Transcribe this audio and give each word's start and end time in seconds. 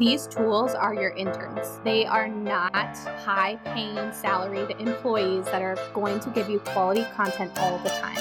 these 0.00 0.26
tools 0.26 0.72
are 0.72 0.94
your 0.94 1.10
interns. 1.10 1.78
They 1.84 2.06
are 2.06 2.26
not 2.26 2.96
high 3.22 3.56
paying 3.66 4.10
salaried 4.12 4.70
employees 4.80 5.44
that 5.46 5.60
are 5.60 5.76
going 5.92 6.20
to 6.20 6.30
give 6.30 6.48
you 6.48 6.58
quality 6.60 7.04
content 7.14 7.52
all 7.58 7.76
the 7.80 7.90
time. 7.90 8.16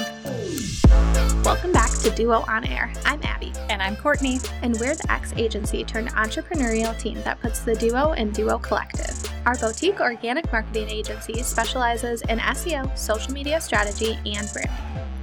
Welcome 1.44 1.72
back 1.72 1.90
to 2.00 2.10
Duo 2.10 2.44
On 2.50 2.66
Air. 2.66 2.92
I'm 3.06 3.24
Abby. 3.24 3.54
And 3.70 3.82
I'm 3.82 3.96
Courtney. 3.96 4.40
And 4.62 4.78
we're 4.78 4.96
the 4.96 5.10
X 5.10 5.34
agency 5.38 5.86
turned 5.86 6.10
entrepreneurial 6.16 7.00
team 7.00 7.16
that 7.24 7.40
puts 7.40 7.62
the 7.62 7.76
Duo 7.76 8.12
in 8.12 8.32
Duo 8.32 8.58
Collective. 8.58 9.16
Our 9.46 9.56
boutique 9.56 10.02
organic 10.02 10.52
marketing 10.52 10.90
agency 10.90 11.42
specializes 11.44 12.22
in 12.24 12.40
SEO, 12.40 12.96
social 12.98 13.32
media 13.32 13.62
strategy, 13.62 14.20
and 14.26 14.52
branding. 14.52 15.09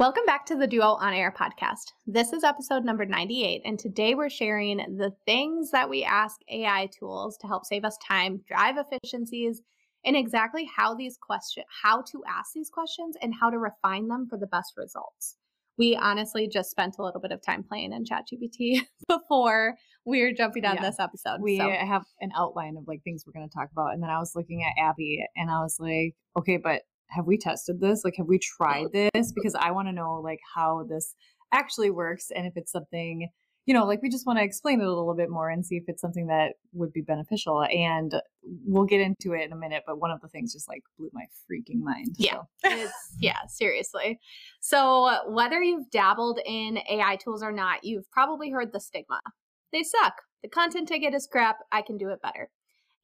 Welcome 0.00 0.26
back 0.26 0.46
to 0.46 0.54
the 0.54 0.68
Duo 0.68 0.94
On 1.00 1.12
Air 1.12 1.34
podcast. 1.36 1.90
This 2.06 2.32
is 2.32 2.44
episode 2.44 2.84
number 2.84 3.04
98, 3.04 3.62
and 3.64 3.76
today 3.76 4.14
we're 4.14 4.30
sharing 4.30 4.76
the 4.76 5.12
things 5.26 5.72
that 5.72 5.90
we 5.90 6.04
ask 6.04 6.36
AI 6.48 6.88
tools 6.96 7.36
to 7.38 7.48
help 7.48 7.66
save 7.66 7.84
us 7.84 7.98
time, 7.98 8.40
drive 8.46 8.76
efficiencies, 8.78 9.60
and 10.04 10.16
exactly 10.16 10.70
how 10.72 10.94
these 10.94 11.18
questions, 11.20 11.66
how 11.82 12.02
to 12.02 12.22
ask 12.28 12.52
these 12.54 12.70
questions 12.70 13.16
and 13.20 13.34
how 13.34 13.50
to 13.50 13.58
refine 13.58 14.06
them 14.06 14.28
for 14.30 14.38
the 14.38 14.46
best 14.46 14.74
results. 14.76 15.36
We 15.78 15.96
honestly 15.96 16.46
just 16.46 16.70
spent 16.70 16.98
a 17.00 17.02
little 17.02 17.20
bit 17.20 17.32
of 17.32 17.42
time 17.42 17.64
playing 17.64 17.92
in 17.92 18.04
ChatGPT 18.04 18.82
before 19.08 19.74
we 20.04 20.22
were 20.22 20.32
jumping 20.32 20.64
on 20.64 20.76
yeah. 20.76 20.82
this 20.82 21.00
episode. 21.00 21.40
We 21.42 21.58
so. 21.58 21.68
have 21.68 22.04
an 22.20 22.30
outline 22.36 22.76
of 22.76 22.86
like 22.86 23.02
things 23.02 23.24
we're 23.26 23.32
going 23.32 23.48
to 23.48 23.52
talk 23.52 23.70
about, 23.72 23.94
and 23.94 24.02
then 24.04 24.10
I 24.10 24.20
was 24.20 24.36
looking 24.36 24.62
at 24.62 24.80
Abby, 24.80 25.26
and 25.34 25.50
I 25.50 25.60
was 25.60 25.80
like, 25.80 26.14
okay, 26.36 26.56
but 26.56 26.82
have 27.10 27.26
we 27.26 27.38
tested 27.38 27.80
this? 27.80 28.04
Like, 28.04 28.16
have 28.16 28.26
we 28.26 28.38
tried 28.38 28.92
this? 28.92 29.32
Because 29.32 29.54
I 29.54 29.70
want 29.70 29.88
to 29.88 29.92
know 29.92 30.20
like 30.22 30.40
how 30.54 30.84
this 30.88 31.14
actually 31.52 31.90
works 31.90 32.30
and 32.34 32.46
if 32.46 32.52
it's 32.56 32.70
something, 32.70 33.28
you 33.66 33.74
know, 33.74 33.86
like 33.86 34.02
we 34.02 34.08
just 34.08 34.26
want 34.26 34.38
to 34.38 34.44
explain 34.44 34.80
it 34.80 34.84
a 34.84 34.88
little 34.88 35.14
bit 35.14 35.30
more 35.30 35.48
and 35.48 35.64
see 35.64 35.76
if 35.76 35.84
it's 35.88 36.00
something 36.00 36.26
that 36.26 36.54
would 36.72 36.92
be 36.92 37.00
beneficial. 37.00 37.64
And 37.64 38.14
we'll 38.64 38.84
get 38.84 39.00
into 39.00 39.32
it 39.32 39.44
in 39.44 39.52
a 39.52 39.56
minute, 39.56 39.84
but 39.86 39.98
one 39.98 40.10
of 40.10 40.20
the 40.20 40.28
things 40.28 40.52
just 40.52 40.68
like 40.68 40.82
blew 40.98 41.10
my 41.12 41.24
freaking 41.50 41.80
mind. 41.80 42.16
Yeah. 42.18 42.38
So. 42.64 42.88
yeah, 43.20 43.46
seriously. 43.48 44.18
So, 44.60 45.30
whether 45.30 45.62
you've 45.62 45.90
dabbled 45.90 46.40
in 46.44 46.78
AI 46.90 47.16
tools 47.16 47.42
or 47.42 47.52
not, 47.52 47.84
you've 47.84 48.10
probably 48.10 48.50
heard 48.50 48.72
the 48.72 48.80
stigma. 48.80 49.20
They 49.72 49.82
suck. 49.82 50.14
The 50.42 50.48
content 50.48 50.90
I 50.92 50.98
get 50.98 51.14
is 51.14 51.28
crap. 51.30 51.58
I 51.72 51.82
can 51.82 51.98
do 51.98 52.10
it 52.10 52.22
better. 52.22 52.50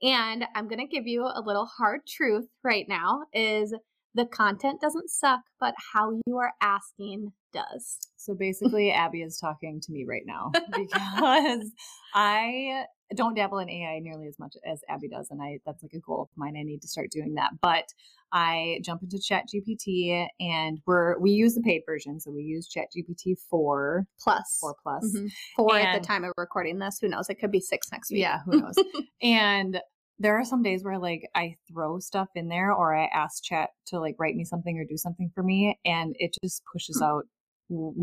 And 0.03 0.45
I'm 0.55 0.69
going 0.69 0.81
to 0.81 0.87
give 0.87 1.07
you 1.07 1.25
a 1.25 1.43
little 1.45 1.67
hard 1.67 2.01
truth 2.07 2.47
right 2.63 2.87
now 2.89 3.23
is 3.33 3.75
the 4.15 4.27
content 4.27 4.81
doesn't 4.81 5.11
suck, 5.11 5.41
but 5.59 5.75
how 5.93 6.12
you 6.27 6.39
are 6.39 6.53
asking 6.61 7.33
does. 7.53 7.98
So 8.17 8.34
basically, 8.34 8.91
Abby 8.93 9.23
is 9.23 9.39
talking 9.39 9.81
to 9.81 9.93
me 9.93 10.05
right 10.09 10.25
now 10.25 10.53
because 10.77 11.70
I 12.15 12.85
don't 13.15 13.35
dabble 13.35 13.59
in 13.59 13.69
AI 13.69 14.01
nearly 14.01 14.27
as 14.27 14.39
much 14.39 14.57
as 14.67 14.81
Abby 14.89 15.09
does, 15.09 15.29
and 15.31 15.42
I 15.42 15.59
that's 15.67 15.83
like 15.83 15.92
a 15.95 16.01
goal 16.01 16.23
of 16.23 16.29
mine. 16.37 16.57
I 16.59 16.62
need 16.62 16.83
to 16.83 16.89
start 16.89 17.11
doing 17.11 17.35
that. 17.35 17.51
But 17.61 17.87
I 18.33 18.80
jump 18.83 19.02
into 19.02 19.19
Chat 19.19 19.45
GPT, 19.55 20.27
and 20.41 20.79
we're 20.86 21.19
we 21.19 21.31
use 21.31 21.55
the 21.55 21.63
paid 21.63 21.83
version, 21.86 22.20
so 22.20 22.31
we 22.31 22.42
use 22.42 22.69
Chat 22.69 22.86
GPT 22.96 23.36
four 23.51 24.07
plus, 24.20 24.58
four 24.61 24.75
plus. 24.83 25.05
Mm-hmm. 25.05 25.27
four 25.57 25.77
and, 25.77 25.89
at 25.89 26.01
the 26.01 26.07
time 26.07 26.25
of 26.25 26.33
recording 26.36 26.79
this. 26.79 26.98
Who 27.01 27.08
knows? 27.08 27.29
It 27.29 27.36
could 27.36 27.52
be 27.52 27.61
six 27.61 27.91
next 27.91 28.11
week. 28.11 28.20
Yeah, 28.20 28.41
who 28.45 28.61
knows? 28.61 28.75
and 29.23 29.81
there 30.19 30.39
are 30.39 30.45
some 30.45 30.63
days 30.63 30.85
where 30.85 30.98
like 30.98 31.29
I 31.35 31.57
throw 31.70 31.98
stuff 31.98 32.29
in 32.35 32.48
there 32.48 32.73
or 32.73 32.97
I 32.97 33.07
ask 33.07 33.42
chat 33.42 33.70
to 33.89 33.98
like 33.98 34.17
write 34.19 34.36
me 34.36 34.45
something 34.45 34.79
or 34.79 34.85
do 34.85 34.97
something 34.97 35.30
for 35.35 35.42
me 35.42 35.79
and 35.85 36.14
it 36.19 36.36
just 36.42 36.63
pushes 36.73 36.98
hmm. 36.98 37.05
out 37.05 37.25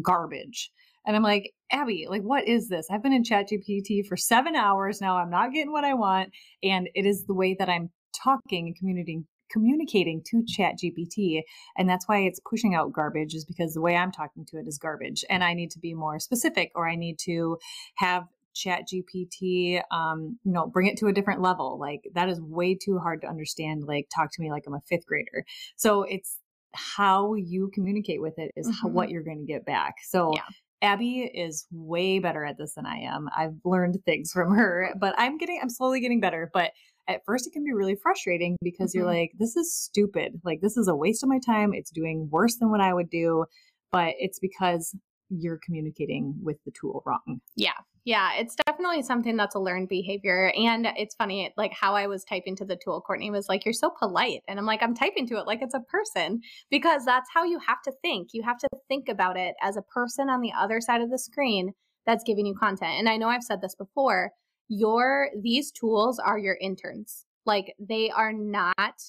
garbage. 0.01 0.71
And 1.05 1.15
I'm 1.15 1.23
like, 1.23 1.51
Abby, 1.71 2.07
like 2.09 2.21
what 2.21 2.47
is 2.47 2.67
this? 2.67 2.87
I've 2.91 3.03
been 3.03 3.13
in 3.13 3.23
chat 3.23 3.47
GPT 3.49 4.05
for 4.05 4.17
7 4.17 4.55
hours 4.55 5.01
now. 5.01 5.17
I'm 5.17 5.29
not 5.29 5.53
getting 5.53 5.71
what 5.71 5.85
I 5.85 5.93
want 5.93 6.31
and 6.61 6.89
it 6.93 7.05
is 7.05 7.25
the 7.25 7.33
way 7.33 7.55
that 7.57 7.69
I'm 7.69 7.89
talking 8.23 8.67
and 8.67 8.75
communicating 8.75 9.25
communicating 9.51 10.21
to 10.25 10.43
chat 10.47 10.75
gpt 10.81 11.41
and 11.77 11.89
that's 11.89 12.07
why 12.07 12.19
it's 12.19 12.39
pushing 12.49 12.73
out 12.73 12.93
garbage 12.93 13.33
is 13.33 13.43
because 13.45 13.73
the 13.73 13.81
way 13.81 13.95
i'm 13.95 14.11
talking 14.11 14.45
to 14.45 14.57
it 14.57 14.67
is 14.67 14.77
garbage 14.77 15.25
and 15.29 15.43
i 15.43 15.53
need 15.53 15.69
to 15.69 15.79
be 15.79 15.93
more 15.93 16.19
specific 16.19 16.71
or 16.73 16.87
i 16.87 16.95
need 16.95 17.17
to 17.19 17.57
have 17.95 18.23
chat 18.53 18.83
gpt 18.91 19.81
um, 19.91 20.37
you 20.43 20.51
know 20.51 20.67
bring 20.67 20.87
it 20.87 20.97
to 20.97 21.07
a 21.07 21.13
different 21.13 21.41
level 21.41 21.77
like 21.79 22.01
that 22.13 22.29
is 22.29 22.39
way 22.41 22.75
too 22.75 22.97
hard 22.99 23.21
to 23.21 23.27
understand 23.27 23.83
like 23.83 24.07
talk 24.13 24.31
to 24.31 24.41
me 24.41 24.51
like 24.51 24.63
i'm 24.67 24.73
a 24.73 24.81
fifth 24.87 25.05
grader 25.05 25.45
so 25.75 26.03
it's 26.03 26.37
how 26.73 27.33
you 27.33 27.69
communicate 27.73 28.21
with 28.21 28.37
it 28.37 28.51
is 28.55 28.67
mm-hmm. 28.67 28.87
how, 28.87 28.87
what 28.87 29.09
you're 29.09 29.23
going 29.23 29.39
to 29.39 29.51
get 29.51 29.65
back 29.65 29.95
so 30.07 30.31
yeah. 30.35 30.43
Abby 30.83 31.19
is 31.21 31.67
way 31.71 32.17
better 32.17 32.43
at 32.43 32.57
this 32.57 32.73
than 32.73 32.87
I 32.87 33.01
am. 33.01 33.29
I've 33.37 33.53
learned 33.63 33.99
things 34.03 34.31
from 34.31 34.55
her, 34.55 34.93
but 34.99 35.13
I'm 35.17 35.37
getting, 35.37 35.59
I'm 35.61 35.69
slowly 35.69 35.99
getting 35.99 36.19
better. 36.19 36.49
But 36.51 36.71
at 37.07 37.21
first, 37.25 37.45
it 37.45 37.53
can 37.53 37.63
be 37.63 37.73
really 37.73 37.95
frustrating 37.95 38.57
because 38.63 38.91
mm-hmm. 38.91 38.99
you're 38.99 39.07
like, 39.07 39.31
this 39.37 39.55
is 39.55 39.75
stupid. 39.75 40.41
Like, 40.43 40.61
this 40.61 40.77
is 40.77 40.87
a 40.87 40.95
waste 40.95 41.23
of 41.23 41.29
my 41.29 41.39
time. 41.45 41.73
It's 41.73 41.91
doing 41.91 42.29
worse 42.31 42.57
than 42.57 42.71
what 42.71 42.81
I 42.81 42.93
would 42.93 43.09
do. 43.09 43.45
But 43.91 44.15
it's 44.17 44.39
because 44.39 44.95
you're 45.29 45.59
communicating 45.63 46.35
with 46.41 46.57
the 46.65 46.71
tool 46.71 47.03
wrong. 47.05 47.41
Yeah. 47.55 47.71
Yeah, 48.03 48.31
it's 48.33 48.55
definitely 48.65 49.03
something 49.03 49.37
that's 49.37 49.53
a 49.53 49.59
learned 49.59 49.87
behavior. 49.87 50.51
And 50.55 50.87
it's 50.97 51.13
funny, 51.13 51.53
like 51.55 51.71
how 51.71 51.93
I 51.93 52.07
was 52.07 52.23
typing 52.23 52.55
to 52.55 52.65
the 52.65 52.75
tool, 52.83 52.99
Courtney 53.01 53.29
was 53.29 53.47
like, 53.47 53.63
You're 53.63 53.73
so 53.73 53.91
polite. 53.91 54.41
And 54.47 54.57
I'm 54.57 54.65
like, 54.65 54.81
I'm 54.81 54.95
typing 54.95 55.27
to 55.27 55.37
it 55.37 55.45
like 55.45 55.61
it's 55.61 55.75
a 55.75 55.81
person 55.81 56.41
because 56.71 57.05
that's 57.05 57.29
how 57.31 57.43
you 57.43 57.59
have 57.59 57.81
to 57.83 57.91
think. 58.01 58.29
You 58.33 58.41
have 58.41 58.57
to 58.59 58.67
think 58.87 59.07
about 59.07 59.37
it 59.37 59.53
as 59.61 59.77
a 59.77 59.83
person 59.83 60.29
on 60.29 60.41
the 60.41 60.51
other 60.57 60.81
side 60.81 61.01
of 61.01 61.11
the 61.11 61.19
screen 61.19 61.73
that's 62.07 62.23
giving 62.23 62.47
you 62.47 62.55
content. 62.55 62.97
And 62.97 63.07
I 63.07 63.17
know 63.17 63.29
I've 63.29 63.43
said 63.43 63.61
this 63.61 63.75
before 63.75 64.31
your 64.67 65.29
these 65.39 65.71
tools 65.71 66.17
are 66.17 66.39
your 66.39 66.57
interns. 66.59 67.25
Like 67.45 67.75
they 67.79 68.09
are 68.09 68.33
not 68.33 68.99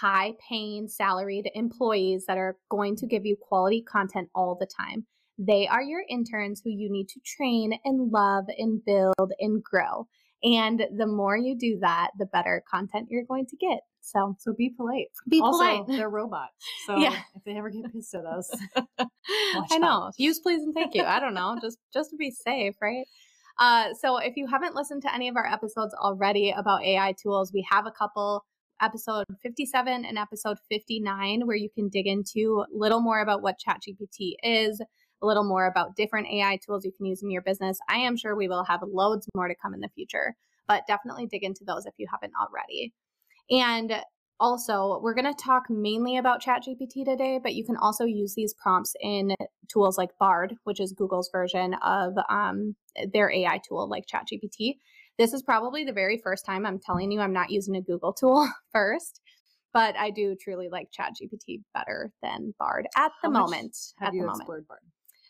high 0.00 0.34
paying 0.46 0.88
salaried 0.88 1.48
employees 1.54 2.24
that 2.26 2.36
are 2.36 2.56
going 2.70 2.96
to 2.96 3.06
give 3.06 3.24
you 3.24 3.36
quality 3.40 3.82
content 3.82 4.28
all 4.34 4.56
the 4.58 4.66
time. 4.66 5.06
They 5.38 5.66
are 5.68 5.82
your 5.82 6.02
interns 6.08 6.62
who 6.64 6.70
you 6.70 6.90
need 6.90 7.08
to 7.10 7.20
train 7.24 7.78
and 7.84 8.10
love 8.10 8.44
and 8.56 8.84
build 8.84 9.32
and 9.38 9.62
grow. 9.62 10.06
And 10.42 10.82
the 10.96 11.06
more 11.06 11.36
you 11.36 11.56
do 11.58 11.78
that, 11.80 12.10
the 12.18 12.26
better 12.26 12.62
content 12.70 13.08
you're 13.10 13.24
going 13.24 13.46
to 13.46 13.56
get. 13.56 13.80
So, 14.00 14.36
so 14.38 14.54
be 14.56 14.70
polite. 14.70 15.08
Be 15.28 15.40
also, 15.40 15.58
polite. 15.58 15.86
They're 15.88 16.08
robots. 16.08 16.52
So 16.86 16.96
yeah. 16.96 17.18
if 17.34 17.42
they 17.44 17.56
ever 17.56 17.70
get 17.70 17.92
pissed 17.92 18.14
at 18.14 18.24
us, 18.24 18.50
I 18.98 19.78
know. 19.78 19.86
Out. 19.86 20.14
Use 20.16 20.38
please 20.38 20.62
and 20.62 20.74
thank 20.74 20.94
you. 20.94 21.02
I 21.02 21.18
don't 21.18 21.34
know. 21.34 21.58
just 21.60 21.78
just 21.92 22.10
to 22.10 22.16
be 22.16 22.30
safe, 22.30 22.74
right? 22.80 23.04
Uh, 23.58 23.94
so 24.00 24.18
if 24.18 24.36
you 24.36 24.46
haven't 24.46 24.74
listened 24.74 25.02
to 25.02 25.14
any 25.14 25.28
of 25.28 25.36
our 25.36 25.46
episodes 25.46 25.94
already 25.94 26.54
about 26.56 26.84
AI 26.84 27.14
tools, 27.20 27.52
we 27.52 27.66
have 27.70 27.86
a 27.86 27.90
couple 27.90 28.44
episode 28.82 29.24
57 29.42 30.04
and 30.04 30.18
episode 30.18 30.58
59 30.68 31.46
where 31.46 31.56
you 31.56 31.70
can 31.74 31.88
dig 31.88 32.06
into 32.06 32.62
a 32.62 32.66
little 32.76 33.00
more 33.00 33.20
about 33.20 33.42
what 33.42 33.56
ChatGPT 33.66 34.34
is, 34.42 34.80
a 35.22 35.26
little 35.26 35.44
more 35.44 35.66
about 35.66 35.96
different 35.96 36.28
AI 36.28 36.58
tools 36.64 36.84
you 36.84 36.92
can 36.92 37.06
use 37.06 37.22
in 37.22 37.30
your 37.30 37.42
business. 37.42 37.78
I 37.88 37.96
am 37.96 38.16
sure 38.16 38.36
we 38.36 38.48
will 38.48 38.64
have 38.64 38.82
loads 38.82 39.28
more 39.34 39.48
to 39.48 39.54
come 39.54 39.74
in 39.74 39.80
the 39.80 39.88
future, 39.94 40.34
but 40.68 40.86
definitely 40.86 41.26
dig 41.26 41.44
into 41.44 41.64
those 41.64 41.86
if 41.86 41.94
you 41.96 42.06
haven't 42.10 42.32
already. 42.40 42.92
And 43.50 44.02
also, 44.38 45.00
we're 45.02 45.14
going 45.14 45.32
to 45.32 45.42
talk 45.42 45.70
mainly 45.70 46.18
about 46.18 46.42
ChatGPT 46.42 47.04
today, 47.04 47.40
but 47.42 47.54
you 47.54 47.64
can 47.64 47.76
also 47.76 48.04
use 48.04 48.34
these 48.34 48.52
prompts 48.54 48.94
in 49.00 49.34
tools 49.68 49.96
like 49.96 50.10
Bard, 50.18 50.56
which 50.64 50.78
is 50.78 50.92
Google's 50.92 51.30
version 51.32 51.74
of 51.82 52.14
um, 52.28 52.76
their 53.12 53.30
AI 53.30 53.60
tool 53.66 53.88
like 53.88 54.04
ChatGPT. 54.06 54.76
This 55.18 55.32
is 55.32 55.42
probably 55.42 55.84
the 55.84 55.92
very 55.92 56.20
first 56.22 56.44
time 56.44 56.66
I'm 56.66 56.78
telling 56.78 57.10
you 57.10 57.20
I'm 57.20 57.32
not 57.32 57.50
using 57.50 57.76
a 57.76 57.80
Google 57.80 58.12
tool 58.12 58.46
first, 58.72 59.22
but 59.72 59.96
I 59.96 60.10
do 60.10 60.36
truly 60.38 60.68
like 60.68 60.88
ChatGPT 60.92 61.62
better 61.72 62.12
than 62.22 62.52
Bard 62.58 62.86
at 62.94 63.12
the 63.22 63.30
moment. 63.30 63.74
Have 63.98 64.08
at 64.08 64.14
you 64.14 64.20
the 64.20 64.26
moment. 64.26 64.42
explored 64.42 64.68
Bard? 64.68 64.80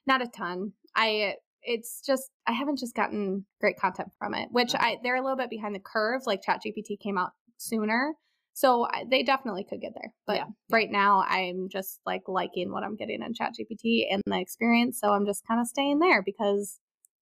Not 0.07 0.23
a 0.23 0.29
ton. 0.29 0.73
I 0.95 1.35
it's 1.63 2.01
just 2.07 2.31
I 2.47 2.53
haven't 2.53 2.79
just 2.79 2.95
gotten 2.95 3.45
great 3.61 3.77
content 3.79 4.11
from 4.19 4.35
it, 4.35 4.49
which 4.53 4.75
I 4.75 4.99
they're 5.03 5.17
a 5.17 5.23
little 5.23 5.37
bit 5.37 5.51
behind 5.51 5.75
the 5.75 5.81
curve. 5.81 6.23
Like 6.27 6.43
ChatGPT 6.43 6.99
came 7.03 7.19
out 7.19 7.31
sooner, 7.59 8.15
so 8.53 8.87
I, 8.87 9.05
they 9.11 9.23
definitely 9.23 9.65
could 9.69 9.81
get 9.81 9.93
there. 9.95 10.13
But 10.27 10.37
yeah. 10.37 10.47
right 10.71 10.91
now, 10.91 11.25
I'm 11.29 11.69
just 11.71 12.01
like 12.07 12.23
liking 12.29 12.73
what 12.73 12.85
I'm 12.85 12.97
getting 12.97 13.21
in 13.23 13.35
ChatGPT 13.35 14.05
and 14.11 14.23
the 14.27 14.41
experience. 14.41 14.99
So 15.01 15.11
I'm 15.11 15.27
just 15.27 15.47
kind 15.47 15.61
of 15.61 15.67
staying 15.67 15.99
there 15.99 16.23
because 16.23 16.79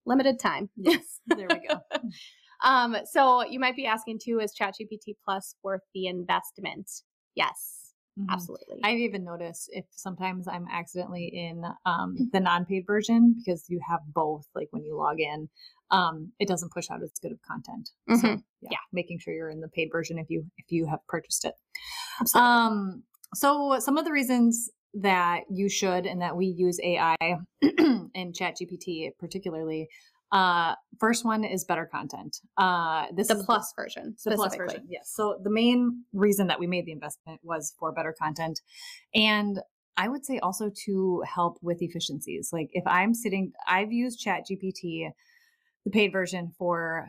limited 0.06 0.38
time. 0.38 0.70
Yes, 0.76 1.20
there 1.26 1.48
we 1.48 1.66
go. 1.66 1.80
um, 2.64 2.96
so 3.10 3.44
you 3.44 3.58
might 3.58 3.76
be 3.76 3.86
asking 3.86 4.20
too, 4.24 4.40
is 4.40 4.54
ChatGPT 4.58 5.16
Plus 5.24 5.56
worth 5.62 5.82
the 5.94 6.06
investment? 6.06 6.90
Yes, 7.34 7.83
mm-hmm. 8.18 8.30
absolutely. 8.30 8.80
I've 8.82 8.98
even 8.98 9.24
noticed 9.24 9.70
if 9.72 9.84
sometimes 9.90 10.48
I'm 10.48 10.66
accidentally 10.70 11.26
in 11.26 11.64
um, 11.86 12.16
the 12.32 12.40
non-paid 12.40 12.84
version 12.86 13.36
because 13.38 13.64
you 13.68 13.80
have 13.88 14.00
both. 14.06 14.46
Like 14.54 14.68
when 14.70 14.84
you 14.84 14.96
log 14.96 15.20
in, 15.20 15.48
um, 15.90 16.32
it 16.38 16.48
doesn't 16.48 16.72
push 16.72 16.90
out 16.90 17.02
as 17.02 17.12
good 17.20 17.32
of 17.32 17.38
content. 17.42 17.90
Mm-hmm. 18.08 18.20
So 18.20 18.28
yeah, 18.60 18.68
yeah, 18.72 18.78
making 18.92 19.18
sure 19.18 19.34
you're 19.34 19.50
in 19.50 19.60
the 19.60 19.68
paid 19.68 19.90
version 19.92 20.18
if 20.18 20.30
you 20.30 20.44
if 20.58 20.70
you 20.70 20.86
have 20.86 21.00
purchased 21.08 21.44
it. 21.44 21.54
Absolutely. 22.20 22.50
Um, 22.50 23.02
so 23.34 23.78
some 23.80 23.98
of 23.98 24.04
the 24.04 24.12
reasons 24.12 24.70
that 24.94 25.40
you 25.50 25.68
should 25.68 26.06
and 26.06 26.22
that 26.22 26.36
we 26.36 26.46
use 26.46 26.78
AI 26.82 27.16
in 27.62 28.32
ChatGPT 28.32 29.10
particularly. 29.18 29.88
Uh, 30.34 30.74
first 30.98 31.24
one 31.24 31.44
is 31.44 31.64
better 31.64 31.86
content. 31.86 32.40
Uh, 32.56 33.06
this 33.14 33.28
the 33.28 33.36
plus 33.36 33.72
the, 33.72 33.82
version, 33.82 34.16
the 34.24 34.34
plus 34.34 34.56
version. 34.56 34.84
Yes. 34.88 35.12
So 35.14 35.38
the 35.42 35.50
main 35.50 36.04
reason 36.12 36.48
that 36.48 36.58
we 36.58 36.66
made 36.66 36.86
the 36.86 36.92
investment 36.92 37.40
was 37.44 37.72
for 37.78 37.92
better 37.92 38.14
content, 38.20 38.60
and 39.14 39.60
I 39.96 40.08
would 40.08 40.26
say 40.26 40.40
also 40.40 40.72
to 40.86 41.22
help 41.22 41.58
with 41.62 41.80
efficiencies. 41.80 42.50
Like 42.52 42.68
if 42.72 42.84
I'm 42.84 43.14
sitting, 43.14 43.52
I've 43.68 43.92
used 43.92 44.24
ChatGPT, 44.26 45.10
the 45.84 45.90
paid 45.92 46.10
version 46.10 46.52
for 46.58 47.06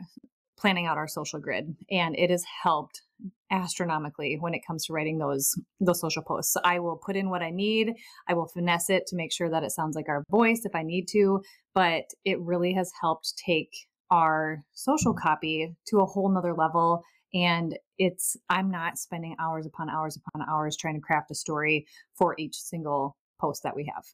planning 0.56 0.86
out 0.86 0.96
our 0.96 1.08
social 1.08 1.38
grid 1.38 1.76
and 1.90 2.16
it 2.16 2.30
has 2.30 2.44
helped 2.62 3.02
astronomically 3.50 4.36
when 4.40 4.54
it 4.54 4.62
comes 4.66 4.86
to 4.86 4.92
writing 4.92 5.18
those 5.18 5.54
those 5.80 6.00
social 6.00 6.22
posts. 6.22 6.52
So 6.52 6.60
I 6.64 6.78
will 6.78 6.96
put 6.96 7.16
in 7.16 7.30
what 7.30 7.42
I 7.42 7.50
need. 7.50 7.92
I 8.28 8.34
will 8.34 8.46
finesse 8.46 8.90
it 8.90 9.06
to 9.08 9.16
make 9.16 9.32
sure 9.32 9.50
that 9.50 9.62
it 9.62 9.70
sounds 9.70 9.96
like 9.96 10.08
our 10.08 10.24
voice 10.30 10.62
if 10.64 10.74
I 10.74 10.82
need 10.82 11.08
to, 11.08 11.42
but 11.76 12.06
it 12.24 12.40
really 12.40 12.72
has 12.72 12.90
helped 13.00 13.34
take 13.36 13.70
our 14.10 14.64
social 14.72 15.14
copy 15.14 15.76
to 15.86 15.98
a 15.98 16.06
whole 16.06 16.28
nother 16.28 16.54
level 16.54 17.02
and 17.34 17.78
it's 17.98 18.36
i'm 18.48 18.70
not 18.70 18.98
spending 18.98 19.36
hours 19.38 19.66
upon 19.66 19.90
hours 19.90 20.16
upon 20.16 20.48
hours 20.48 20.76
trying 20.76 20.94
to 20.94 21.00
craft 21.00 21.30
a 21.30 21.34
story 21.34 21.86
for 22.16 22.34
each 22.38 22.56
single 22.56 23.16
post 23.40 23.62
that 23.62 23.76
we 23.76 23.84
have 23.94 24.04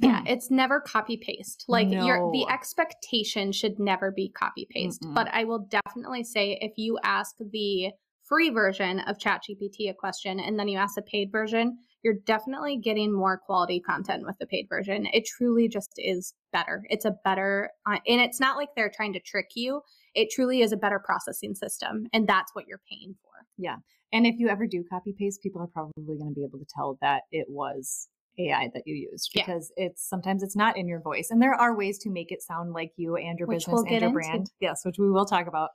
yeah, 0.00 0.22
it's 0.26 0.50
never 0.50 0.80
copy 0.80 1.16
paste. 1.16 1.64
Like 1.68 1.88
no. 1.88 2.06
your 2.06 2.32
the 2.32 2.46
expectation 2.48 3.50
should 3.50 3.80
never 3.80 4.12
be 4.12 4.28
copy 4.30 4.66
paste. 4.70 5.04
But 5.12 5.28
I 5.32 5.42
will 5.42 5.66
definitely 5.70 6.22
say 6.22 6.56
if 6.60 6.72
you 6.76 6.98
ask 7.02 7.34
the 7.38 7.90
free 8.22 8.50
version 8.50 9.00
of 9.00 9.18
ChatGPT 9.18 9.90
a 9.90 9.94
question 9.94 10.38
and 10.38 10.58
then 10.58 10.68
you 10.68 10.78
ask 10.78 10.94
the 10.94 11.02
paid 11.02 11.32
version, 11.32 11.78
you're 12.02 12.18
definitely 12.26 12.76
getting 12.76 13.12
more 13.12 13.38
quality 13.38 13.80
content 13.80 14.24
with 14.26 14.36
the 14.38 14.46
paid 14.46 14.66
version. 14.68 15.06
It 15.12 15.24
truly 15.26 15.68
just 15.68 15.92
is 15.96 16.34
better. 16.52 16.82
It's 16.90 17.04
a 17.04 17.14
better, 17.24 17.70
uh, 17.86 17.98
and 18.06 18.20
it's 18.20 18.40
not 18.40 18.56
like 18.56 18.68
they're 18.74 18.92
trying 18.94 19.12
to 19.12 19.20
trick 19.20 19.50
you. 19.54 19.82
It 20.14 20.28
truly 20.30 20.62
is 20.62 20.72
a 20.72 20.76
better 20.76 20.98
processing 20.98 21.54
system, 21.54 22.06
and 22.12 22.26
that's 22.26 22.54
what 22.54 22.66
you're 22.66 22.80
paying 22.90 23.14
for. 23.22 23.30
Yeah. 23.56 23.76
And 24.12 24.26
if 24.26 24.34
you 24.38 24.48
ever 24.48 24.66
do 24.66 24.84
copy 24.90 25.14
paste, 25.18 25.42
people 25.42 25.62
are 25.62 25.68
probably 25.68 26.18
going 26.18 26.28
to 26.28 26.34
be 26.34 26.44
able 26.44 26.58
to 26.58 26.66
tell 26.74 26.98
that 27.00 27.22
it 27.30 27.46
was 27.48 28.08
AI 28.38 28.70
that 28.74 28.82
you 28.86 28.94
used 28.94 29.30
because 29.34 29.72
yeah. 29.76 29.86
it's 29.86 30.08
sometimes 30.08 30.42
it's 30.42 30.56
not 30.56 30.76
in 30.76 30.88
your 30.88 31.00
voice. 31.00 31.28
And 31.30 31.40
there 31.40 31.54
are 31.54 31.76
ways 31.76 31.98
to 31.98 32.10
make 32.10 32.32
it 32.32 32.42
sound 32.42 32.72
like 32.72 32.92
you 32.96 33.16
and 33.16 33.38
your 33.38 33.46
which 33.46 33.60
business 33.60 33.74
we'll 33.74 33.84
and 33.84 33.90
your 33.90 34.08
into. 34.08 34.12
brand. 34.12 34.50
Yes, 34.60 34.80
which 34.84 34.98
we 34.98 35.10
will 35.10 35.26
talk 35.26 35.46
about. 35.46 35.70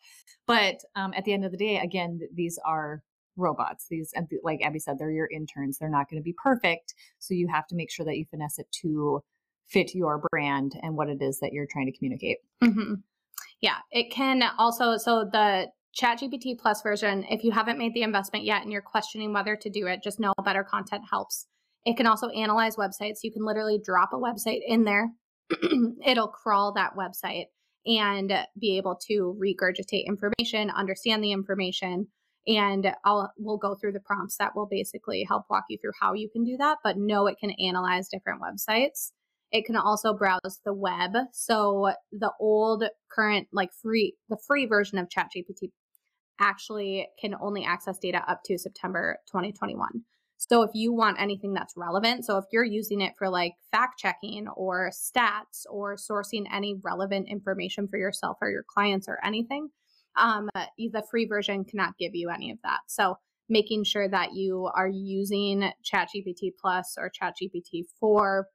But 0.46 0.78
um, 0.96 1.14
at 1.16 1.26
the 1.26 1.34
end 1.34 1.46
of 1.46 1.52
the 1.52 1.58
day, 1.58 1.78
again, 1.78 2.20
these 2.34 2.60
are 2.66 3.02
robots. 3.38 3.88
These, 3.90 4.14
like 4.44 4.62
Abby 4.64 4.80
said, 4.80 4.98
they're 4.98 5.12
your 5.12 5.30
interns. 5.32 5.78
They're 5.78 5.90
not 5.90 6.10
going 6.10 6.22
to 6.22 6.24
be 6.24 6.36
perfect. 6.42 6.94
So 7.20 7.34
you 7.34 7.48
have 7.48 7.68
to 7.68 7.76
make 7.76 7.92
sure 7.92 8.06
that 8.06 8.18
you 8.18 8.26
finesse 8.30 8.60
it 8.60 8.72
to 8.84 9.22
fit 9.68 9.94
your 9.94 10.24
brand 10.32 10.74
and 10.82 10.96
what 10.96 11.10
it 11.10 11.22
is 11.22 11.40
that 11.40 11.54
you're 11.54 11.68
trying 11.70 11.86
to 11.92 11.98
communicate. 11.98 12.38
Mm-hmm. 12.64 12.96
Yeah, 13.62 13.78
it 13.92 14.12
can 14.12 14.44
also, 14.58 14.98
so 14.98 15.28
the 15.32 15.68
ChatGPT 16.00 16.60
Plus 16.60 16.82
version, 16.82 17.26
if 17.30 17.44
you 17.44 17.52
haven't 17.52 17.78
made 17.78 17.94
the 17.94 18.04
investment 18.04 18.46
yet 18.46 18.62
and 18.62 18.72
you're 18.72 18.82
questioning 18.82 19.34
whether 19.34 19.56
to 19.56 19.70
do 19.70 19.88
it, 19.88 20.04
just 20.04 20.20
know 20.20 20.34
better 20.44 20.64
content 20.64 21.04
helps. 21.10 21.48
It 21.86 21.98
can 21.98 22.06
also 22.06 22.28
analyze 22.30 22.76
websites. 22.76 23.20
You 23.24 23.32
can 23.32 23.46
literally 23.46 23.80
drop 23.84 24.12
a 24.14 24.18
website 24.18 24.60
in 24.66 24.84
there, 24.84 25.10
it'll 26.06 26.28
crawl 26.28 26.74
that 26.74 26.96
website 26.96 27.46
and 27.86 28.34
be 28.60 28.78
able 28.78 29.00
to 29.08 29.38
regurgitate 29.42 30.06
information, 30.06 30.70
understand 30.70 31.24
the 31.24 31.32
information, 31.32 32.08
and 32.48 32.94
I'll 33.04 33.32
we'll 33.38 33.58
go 33.58 33.76
through 33.76 33.92
the 33.92 34.00
prompts 34.00 34.38
that 34.38 34.56
will 34.56 34.68
basically 34.70 35.26
help 35.28 35.46
walk 35.50 35.66
you 35.70 35.78
through 35.78 35.92
how 36.00 36.14
you 36.14 36.30
can 36.30 36.44
do 36.44 36.58
that. 36.58 36.78
But 36.84 36.98
no, 36.98 37.28
it 37.28 37.38
can 37.40 37.52
analyze 37.52 38.08
different 38.08 38.42
websites. 38.42 39.12
It 39.52 39.66
can 39.66 39.76
also 39.76 40.14
browse 40.14 40.60
the 40.66 40.74
web. 40.74 41.12
So 41.34 41.94
the 42.12 42.32
old 42.40 42.84
current 43.12 43.48
like 43.52 43.72
free 43.82 44.16
the 44.30 44.38
free 44.48 44.66
version 44.66 44.98
of 44.98 45.10
ChatGPT 45.10 45.72
actually 46.40 47.08
can 47.20 47.36
only 47.42 47.66
access 47.66 47.98
data 48.00 48.24
up 48.30 48.42
to 48.46 48.58
September 48.58 49.18
2021. 49.28 50.04
So 50.38 50.62
if 50.62 50.70
you 50.76 50.94
want 50.94 51.20
anything 51.20 51.54
that's 51.54 51.74
relevant, 51.76 52.24
so 52.24 52.38
if 52.38 52.46
you're 52.52 52.64
using 52.64 53.02
it 53.02 53.14
for 53.18 53.28
like 53.28 53.54
fact 53.72 54.00
checking 54.00 54.48
or 54.50 54.92
stats 54.94 55.66
or 55.70 55.96
sourcing 55.96 56.46
any 56.54 56.76
relevant 56.84 57.28
information 57.28 57.88
for 57.88 57.98
yourself 57.98 58.38
or 58.40 58.52
your 58.52 58.64
clients 58.64 59.08
or 59.08 59.18
anything, 59.26 59.70
um, 60.18 60.50
the 60.56 61.04
free 61.10 61.26
version 61.26 61.64
cannot 61.66 61.98
give 61.98 62.16
you 62.16 62.30
any 62.30 62.52
of 62.52 62.58
that. 62.64 62.80
So 62.88 63.18
making 63.50 63.84
sure 63.84 64.10
that 64.10 64.34
you 64.34 64.70
are 64.76 64.90
using 64.90 65.72
ChatGPT 65.86 66.52
Plus 66.60 66.96
or 66.98 67.10
ChatGPT 67.10 67.84
4 68.00 68.48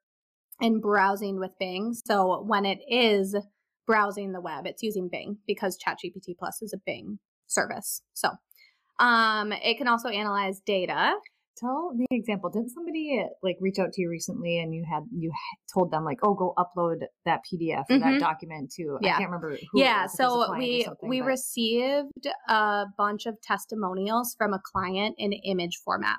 and 0.61 0.83
browsing 0.83 1.39
with 1.39 1.53
Bing. 1.59 1.95
So 2.07 2.43
when 2.47 2.65
it 2.67 2.81
is 2.89 3.35
browsing 3.87 4.33
the 4.33 4.41
web, 4.41 4.67
it's 4.67 4.83
using 4.83 5.09
Bing 5.09 5.39
because 5.47 5.79
ChatGPT 5.79 6.37
Plus 6.39 6.63
is 6.63 6.73
a 6.73 6.81
Bing 6.85 7.19
service. 7.47 8.03
So 8.13 8.31
um, 8.99 9.53
it 9.53 9.79
can 9.79 9.89
also 9.89 10.09
analyze 10.09 10.61
data 10.61 11.15
tell 11.57 11.93
the 11.97 12.07
example 12.11 12.51
didn't 12.51 12.71
somebody 12.71 13.25
like 13.43 13.57
reach 13.61 13.79
out 13.79 13.93
to 13.93 14.03
you 14.03 14.09
recently 14.09 14.59
and 14.59 14.75
you 14.75 14.85
had 14.91 15.03
you 15.17 15.33
told 15.73 15.91
them 15.91 16.05
like 16.05 16.19
oh 16.23 16.35
go 16.35 16.55
upload 16.59 17.01
that 17.25 17.41
pdf 17.41 17.85
or 17.89 17.97
mm-hmm. 17.97 18.13
that 18.13 18.21
document 18.21 18.71
to 18.71 18.99
yeah. 19.01 19.15
i 19.15 19.19
can't 19.19 19.31
remember 19.31 19.57
yeah 19.75 20.07
so 20.07 20.55
we 20.57 20.87
we 21.03 21.21
but... 21.21 21.27
received 21.27 22.27
a 22.49 22.85
bunch 22.97 23.27
of 23.27 23.41
testimonials 23.43 24.35
from 24.37 24.53
a 24.53 24.61
client 24.73 25.15
in 25.19 25.33
image 25.33 25.81
format 25.85 26.19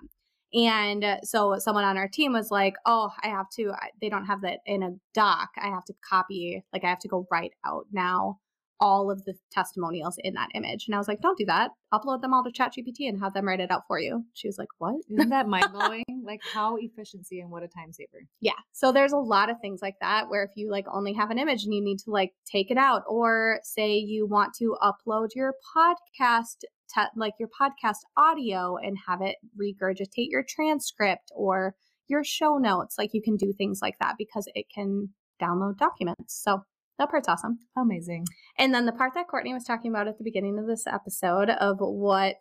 and 0.54 1.04
so 1.24 1.58
someone 1.58 1.84
on 1.84 1.98
our 1.98 2.08
team 2.08 2.34
was 2.34 2.52
like 2.52 2.76
oh 2.86 3.10
i 3.24 3.28
have 3.28 3.50
to 3.50 3.72
they 4.02 4.10
don't 4.10 4.26
have 4.26 4.42
that 4.42 4.60
in 4.66 4.84
a 4.84 4.90
doc 5.14 5.50
i 5.62 5.68
have 5.68 5.84
to 5.84 5.94
copy 6.08 6.64
like 6.72 6.84
i 6.84 6.88
have 6.90 7.00
to 7.00 7.08
go 7.08 7.28
write 7.32 7.54
out 7.66 7.86
now 7.92 8.38
all 8.80 9.10
of 9.10 9.24
the 9.26 9.34
testimonials 9.52 10.16
in 10.24 10.34
that 10.34 10.50
image. 10.56 10.86
And 10.88 10.96
I 10.96 10.98
was 10.98 11.08
like, 11.08 11.22
don't 11.22 11.38
do 11.38 11.46
that. 11.46 11.72
Upload 11.94 12.22
them 12.22 12.34
all 12.34 12.44
to 12.44 12.52
ChatGPT 12.52 13.08
and 13.08 13.20
have 13.20 13.34
them 13.34 13.48
write 13.48 13.60
it 13.60 13.72
out 13.72 13.84
for 13.88 14.00
you. 14.00 14.26
She 14.34 14.48
was 14.48 14.58
like, 14.58 14.70
what? 14.80 14.96
Isn't 15.10 15.30
that 15.30 15.48
mind 15.48 15.72
blowing? 15.72 16.04
like 16.24 16.42
how 16.54 16.78
efficiency 16.78 17.40
and 17.40 17.52
what 17.52 17.64
a 17.64 17.68
time 17.68 17.92
saver. 17.92 18.26
Yeah. 18.40 18.54
So 18.72 18.92
there's 18.92 19.12
a 19.12 19.18
lot 19.18 19.50
of 19.50 19.60
things 19.62 19.82
like 19.82 19.96
that 20.02 20.30
where 20.30 20.44
if 20.44 20.52
you 20.56 20.70
like 20.70 20.86
only 20.92 21.14
have 21.14 21.32
an 21.32 21.40
image 21.40 21.64
and 21.64 21.74
you 21.74 21.84
need 21.84 22.00
to 22.00 22.12
like 22.12 22.34
take 22.46 22.72
it 22.72 22.78
out, 22.78 23.04
or 23.08 23.60
say 23.64 23.96
you 23.96 24.26
want 24.26 24.54
to 24.56 24.76
upload 24.82 25.30
your 25.36 25.54
podcast, 25.76 26.64
te- 26.94 27.02
like 27.16 27.34
your 27.40 27.50
podcast 27.50 27.98
audio 28.18 28.78
and 28.78 28.98
have 29.08 29.22
it 29.22 29.36
regurgitate 29.60 30.30
your 30.30 30.44
transcript 30.48 31.32
or 31.36 31.76
your 32.08 32.24
show 32.24 32.58
notes, 32.58 32.96
like 32.98 33.14
you 33.14 33.22
can 33.22 33.38
do 33.38 33.54
things 33.54 33.80
like 33.82 33.98
that 34.00 34.16
because 34.18 34.48
it 34.56 34.66
can 34.74 35.10
download 35.42 35.78
documents. 35.78 36.42
So 36.44 36.64
that 37.00 37.10
part's 37.10 37.28
awesome. 37.28 37.60
Amazing. 37.78 38.26
And 38.58 38.74
then 38.74 38.86
the 38.86 38.92
part 38.92 39.14
that 39.16 39.28
Courtney 39.28 39.54
was 39.54 39.64
talking 39.64 39.92
about 39.92 40.08
at 40.08 40.18
the 40.18 40.24
beginning 40.24 40.60
of 40.60 40.68
this 40.68 40.86
episode 40.86 41.50
of 41.50 41.78
what 41.80 42.38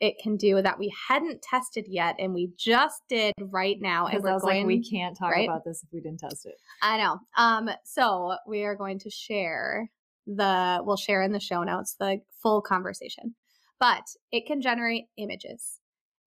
it 0.00 0.16
can 0.22 0.36
do 0.36 0.60
that 0.60 0.78
we 0.78 0.92
hadn't 1.08 1.42
tested 1.42 1.86
yet 1.88 2.16
and 2.18 2.34
we 2.34 2.50
just 2.58 3.02
did 3.08 3.32
right 3.40 3.78
now 3.80 4.06
and 4.06 4.22
we're 4.22 4.38
going 4.38 4.58
like, 4.58 4.66
we 4.66 4.82
can't 4.82 5.16
talk 5.16 5.30
right? 5.30 5.48
about 5.48 5.64
this 5.64 5.82
if 5.82 5.88
we 5.92 6.00
didn't 6.00 6.20
test 6.20 6.44
it 6.44 6.54
i 6.82 6.98
know 6.98 7.18
um 7.38 7.70
so 7.84 8.36
we 8.46 8.62
are 8.64 8.74
going 8.74 8.98
to 8.98 9.08
share 9.08 9.88
the 10.26 10.80
we'll 10.84 10.96
share 10.96 11.22
in 11.22 11.32
the 11.32 11.40
show 11.40 11.62
notes 11.62 11.96
the 11.98 12.18
full 12.42 12.60
conversation 12.60 13.34
but 13.80 14.02
it 14.32 14.46
can 14.46 14.60
generate 14.60 15.04
images 15.16 15.80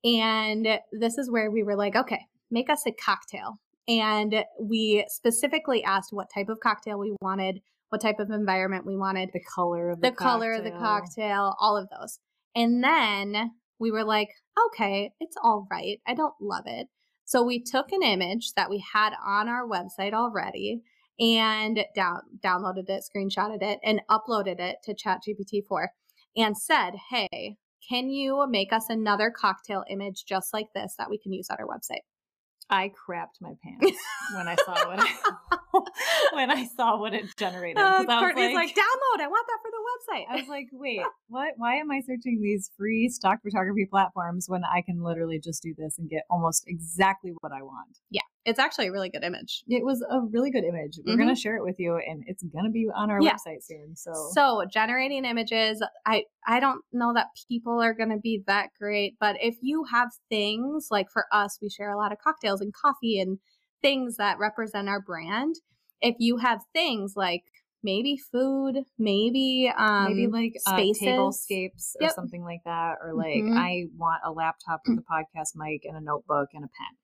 and 0.03 0.79
this 0.91 1.17
is 1.17 1.29
where 1.29 1.51
we 1.51 1.61
were 1.61 1.75
like 1.75 1.95
okay 1.95 2.25
make 2.49 2.69
us 2.69 2.83
a 2.87 2.91
cocktail 2.91 3.59
and 3.89 4.45
we 4.61 5.03
specifically 5.07 5.83
asked 5.83 6.13
what 6.13 6.29
type 6.31 6.47
of 6.47 6.59
cocktail 6.61 6.99
we 6.99 7.15
wanted, 7.21 7.59
what 7.89 8.01
type 8.01 8.19
of 8.19 8.29
environment 8.29 8.85
we 8.85 8.95
wanted, 8.95 9.31
the 9.33 9.43
color 9.55 9.89
of 9.89 9.99
the, 9.99 10.11
the 10.11 10.15
color 10.15 10.53
of 10.53 10.63
the 10.63 10.71
cocktail, 10.71 11.55
all 11.59 11.75
of 11.75 11.89
those. 11.89 12.19
And 12.55 12.83
then 12.83 13.51
we 13.79 13.91
were 13.91 14.03
like, 14.03 14.29
okay, 14.67 15.11
it's 15.19 15.35
all 15.43 15.67
right. 15.71 15.99
I 16.07 16.13
don't 16.13 16.35
love 16.39 16.65
it. 16.67 16.87
So 17.25 17.43
we 17.43 17.63
took 17.63 17.91
an 17.91 18.03
image 18.03 18.53
that 18.55 18.69
we 18.69 18.83
had 18.93 19.13
on 19.25 19.47
our 19.47 19.67
website 19.67 20.13
already 20.13 20.81
and 21.19 21.83
down, 21.95 22.21
downloaded 22.43 22.89
it, 22.89 23.03
screenshotted 23.03 23.61
it, 23.61 23.79
and 23.83 24.01
uploaded 24.09 24.59
it 24.59 24.77
to 24.83 24.93
ChatGPT 24.93 25.65
4 25.67 25.89
and 26.37 26.55
said, 26.55 26.93
hey, 27.09 27.57
can 27.89 28.09
you 28.09 28.45
make 28.47 28.71
us 28.71 28.85
another 28.89 29.31
cocktail 29.35 29.83
image 29.89 30.25
just 30.25 30.53
like 30.53 30.67
this 30.75 30.95
that 30.97 31.09
we 31.09 31.17
can 31.17 31.33
use 31.33 31.49
on 31.49 31.57
our 31.59 31.67
website? 31.67 32.01
I 32.69 32.89
crapped 32.89 33.41
my 33.41 33.53
pants 33.63 33.97
when 34.35 34.47
I 34.47 34.55
saw 34.55 34.87
what 34.87 34.99
I, 34.99 35.81
when 36.33 36.51
I 36.51 36.65
saw 36.65 36.99
what 36.99 37.13
it 37.13 37.25
generated. 37.35 37.77
Uh, 37.77 37.97
'cause 37.97 38.05
I 38.09 38.15
was 38.15 38.33
Courtney's 38.33 38.53
like, 38.55 38.69
download. 38.69 39.21
I 39.21 39.27
want 39.27 39.47
that 39.47 39.59
for 39.61 39.71
the 39.71 39.83
website. 39.89 40.25
I 40.29 40.35
was 40.39 40.47
like, 40.47 40.67
wait, 40.71 41.01
what? 41.29 41.53
Why 41.57 41.75
am 41.75 41.89
I 41.91 42.01
searching 42.01 42.41
these 42.41 42.71
free 42.77 43.09
stock 43.09 43.39
photography 43.41 43.87
platforms 43.89 44.45
when 44.47 44.63
I 44.63 44.81
can 44.81 45.01
literally 45.03 45.39
just 45.39 45.63
do 45.63 45.73
this 45.77 45.97
and 45.97 46.09
get 46.09 46.23
almost 46.29 46.63
exactly 46.67 47.33
what 47.41 47.51
I 47.51 47.63
want? 47.63 47.97
yeah, 48.11 48.21
it's 48.49 48.59
actually 48.59 48.87
a 48.87 48.91
really 48.91 49.09
good 49.09 49.23
image. 49.23 49.63
It 49.67 49.83
was 49.85 50.01
a 50.09 50.19
really 50.21 50.51
good 50.51 50.63
image. 50.63 50.99
We're 51.05 51.17
gonna 51.17 51.35
share 51.35 51.55
it 51.57 51.63
with 51.63 51.79
you, 51.79 51.95
and 51.97 52.23
it's 52.27 52.43
gonna 52.43 52.69
be 52.69 52.87
on 52.93 53.09
our 53.09 53.19
Mm-hmm. 53.19 53.25
Yeah. 53.27 53.33
website 53.35 53.63
soon. 53.63 53.95
So, 53.95 54.11
So 54.33 54.65
generating 54.71 55.23
images, 55.25 55.81
I 56.05 56.25
I 56.47 56.59
don't 56.59 56.81
know 56.91 57.13
that 57.13 57.27
people 57.47 57.81
are 57.81 57.93
going 57.93 58.09
to 58.09 58.17
be 58.17 58.43
that 58.47 58.69
great, 58.79 59.17
but 59.19 59.35
if 59.41 59.55
you 59.61 59.83
have 59.85 60.09
things 60.29 60.87
like 60.89 61.09
for 61.11 61.25
us, 61.31 61.59
we 61.61 61.69
share 61.69 61.91
a 61.91 61.97
lot 61.97 62.11
of 62.11 62.17
cocktails 62.19 62.61
and 62.61 62.73
coffee 62.73 63.19
and 63.19 63.39
things 63.81 64.17
that 64.17 64.39
represent 64.39 64.89
our 64.89 64.99
brand. 65.01 65.55
If 66.01 66.15
you 66.19 66.37
have 66.37 66.61
things 66.73 67.13
like 67.15 67.43
maybe 67.83 68.17
food, 68.31 68.83
maybe 68.97 69.71
um 69.77 70.05
maybe 70.15 70.27
like 70.27 70.53
uh, 70.65 70.71
spaces. 70.71 71.01
tablescapes 71.01 71.95
or 71.95 72.01
Yep. 72.03 72.11
something 72.15 72.43
like 72.43 72.63
that, 72.65 72.97
or 73.01 73.13
like 73.13 73.43
Mhm. 73.43 73.57
I 73.57 73.85
want 73.95 74.21
a 74.25 74.31
laptop 74.31 74.81
with 74.87 74.97
a 74.97 75.01
podcast 75.03 75.55
mic 75.55 75.85
and 75.85 75.95
a 75.97 76.01
notebook 76.01 76.49
and 76.53 76.63
a 76.65 76.69
pen. 76.69 76.95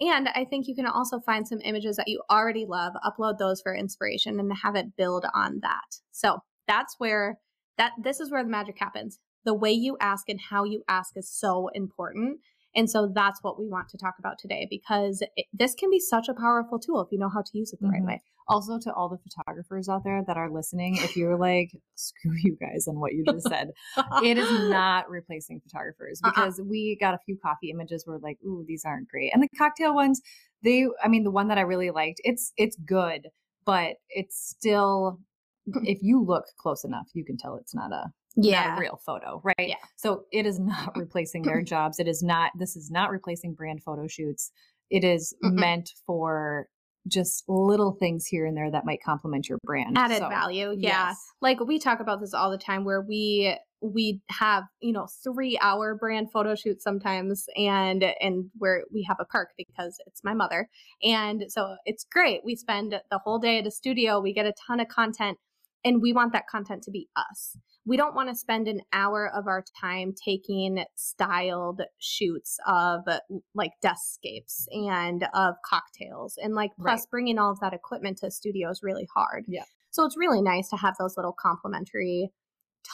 And 0.00 0.28
I 0.28 0.44
think 0.44 0.68
you 0.68 0.74
can 0.74 0.86
also 0.86 1.20
find 1.20 1.48
some 1.48 1.60
images 1.64 1.96
that 1.96 2.08
you 2.08 2.22
already 2.30 2.66
love, 2.66 2.92
upload 3.04 3.38
those 3.38 3.62
for 3.62 3.74
inspiration 3.74 4.38
and 4.38 4.52
have 4.62 4.76
it 4.76 4.96
build 4.96 5.24
on 5.34 5.60
that. 5.62 6.00
So 6.12 6.40
that's 6.68 6.96
where 6.98 7.38
that 7.78 7.92
this 8.02 8.20
is 8.20 8.30
where 8.30 8.42
the 8.42 8.50
magic 8.50 8.78
happens. 8.78 9.18
The 9.44 9.54
way 9.54 9.72
you 9.72 9.96
ask 10.00 10.28
and 10.28 10.40
how 10.40 10.64
you 10.64 10.82
ask 10.88 11.16
is 11.16 11.30
so 11.30 11.68
important. 11.74 12.40
And 12.76 12.88
so 12.90 13.10
that's 13.12 13.42
what 13.42 13.58
we 13.58 13.66
want 13.66 13.88
to 13.88 13.98
talk 13.98 14.14
about 14.18 14.38
today 14.38 14.66
because 14.70 15.22
it, 15.36 15.46
this 15.52 15.74
can 15.74 15.90
be 15.90 15.98
such 15.98 16.28
a 16.28 16.34
powerful 16.34 16.78
tool 16.78 17.00
if 17.00 17.08
you 17.10 17.18
know 17.18 17.30
how 17.30 17.40
to 17.42 17.50
use 17.58 17.72
it 17.72 17.80
the 17.80 17.88
right 17.88 18.02
Mhm. 18.02 18.06
way. 18.06 18.22
Also, 18.48 18.78
to 18.78 18.92
all 18.94 19.08
the 19.08 19.18
photographers 19.18 19.88
out 19.88 20.04
there 20.04 20.22
that 20.24 20.36
are 20.36 20.48
listening, 20.50 20.94
if 20.98 21.16
you're 21.16 21.36
like, 21.36 21.70
screw 21.96 22.36
you 22.44 22.56
guys 22.60 22.86
on 22.86 23.00
what 23.00 23.12
you 23.14 23.24
just 23.24 23.48
said, 23.48 23.70
it 24.22 24.38
is 24.38 24.52
not 24.52 25.10
replacing 25.10 25.60
photographers 25.60 26.20
Uh-uh. 26.22 26.30
because 26.32 26.60
we 26.64 26.96
got 27.00 27.14
a 27.14 27.18
few 27.26 27.36
coffee 27.42 27.70
images 27.70 28.06
where 28.06 28.18
like, 28.18 28.38
ooh, 28.46 28.64
these 28.68 28.84
aren't 28.84 29.08
great. 29.08 29.32
And 29.34 29.42
the 29.42 29.48
cocktail 29.58 29.94
ones, 29.94 30.20
they 30.62 30.86
I 31.02 31.08
mean, 31.08 31.24
the 31.24 31.30
one 31.32 31.48
that 31.48 31.58
I 31.58 31.62
really 31.62 31.90
liked, 31.90 32.20
it's 32.22 32.52
it's 32.56 32.76
good, 32.76 33.28
but 33.64 33.96
it's 34.10 34.38
still 34.48 35.18
if 35.82 35.98
you 36.02 36.22
look 36.22 36.44
close 36.60 36.84
enough, 36.84 37.06
you 37.14 37.24
can 37.24 37.36
tell 37.36 37.56
it's 37.56 37.74
not 37.74 37.90
a 37.92 38.10
a 38.76 38.80
real 38.80 39.00
photo, 39.04 39.40
right? 39.44 39.54
Yeah. 39.68 39.76
So 39.96 40.24
it 40.32 40.46
is 40.46 40.58
not 40.58 40.94
mm. 40.94 41.00
replacing 41.00 41.42
their 41.42 41.62
jobs. 41.74 41.98
It 41.98 42.08
is 42.08 42.22
not 42.22 42.52
this 42.58 42.76
is 42.76 42.90
not 42.90 43.10
replacing 43.10 43.54
brand 43.54 43.82
photo 43.82 44.06
shoots. 44.06 44.50
It 44.90 45.04
is 45.04 45.34
Mm-mm. 45.44 45.54
meant 45.54 45.90
for 46.06 46.68
just 47.08 47.44
little 47.48 47.92
things 47.92 48.26
here 48.26 48.46
and 48.46 48.56
there 48.56 48.70
that 48.70 48.84
might 48.84 49.02
complement 49.02 49.48
your 49.48 49.58
brand. 49.64 49.96
Added 49.96 50.18
So, 50.18 50.28
value. 50.28 50.70
Yeah. 50.76 51.08
yes. 51.08 51.24
like 51.40 51.60
we 51.60 51.78
talk 51.78 52.00
about 52.00 52.20
this 52.20 52.34
all 52.34 52.50
the 52.50 52.58
time 52.58 52.84
where 52.84 53.00
we 53.00 53.56
we 53.80 54.20
have 54.30 54.64
you 54.80 54.92
know 54.92 55.06
three 55.22 55.58
hour 55.60 55.94
brand 55.94 56.32
photo 56.32 56.54
shoots 56.54 56.82
sometimes 56.82 57.46
and 57.56 58.04
and 58.20 58.46
where 58.58 58.82
we 58.92 59.02
have 59.02 59.18
a 59.20 59.24
perk 59.26 59.50
because 59.56 60.00
it's 60.06 60.24
my 60.24 60.32
mother 60.32 60.68
and 61.02 61.44
so 61.48 61.76
it's 61.84 62.04
great 62.10 62.40
we 62.44 62.56
spend 62.56 62.92
the 63.10 63.18
whole 63.18 63.38
day 63.38 63.58
at 63.58 63.66
a 63.66 63.70
studio 63.70 64.18
we 64.18 64.32
get 64.32 64.46
a 64.46 64.54
ton 64.66 64.80
of 64.80 64.88
content 64.88 65.36
and 65.84 66.00
we 66.00 66.12
want 66.12 66.32
that 66.32 66.46
content 66.50 66.82
to 66.82 66.90
be 66.90 67.06
us 67.16 67.56
we 67.86 67.96
don't 67.96 68.14
want 68.14 68.28
to 68.28 68.34
spend 68.34 68.66
an 68.68 68.80
hour 68.92 69.30
of 69.32 69.46
our 69.46 69.64
time 69.80 70.12
taking 70.12 70.84
styled 70.96 71.82
shoots 71.98 72.58
of 72.66 73.00
like 73.54 73.70
deskscapes 73.84 74.66
and 74.70 75.26
of 75.34 75.54
cocktails 75.64 76.36
and 76.42 76.54
like 76.54 76.72
plus 76.80 77.00
Right. 77.02 77.10
bringing 77.10 77.38
all 77.38 77.52
of 77.52 77.60
that 77.60 77.72
equipment 77.72 78.18
to 78.18 78.26
a 78.26 78.30
studio 78.30 78.68
is 78.70 78.80
really 78.82 79.06
hard 79.14 79.44
Yeah. 79.48 79.64
so 79.90 80.04
it's 80.04 80.16
really 80.16 80.42
nice 80.42 80.68
to 80.70 80.76
have 80.76 80.96
those 80.98 81.16
little 81.16 81.32
complimentary 81.40 82.32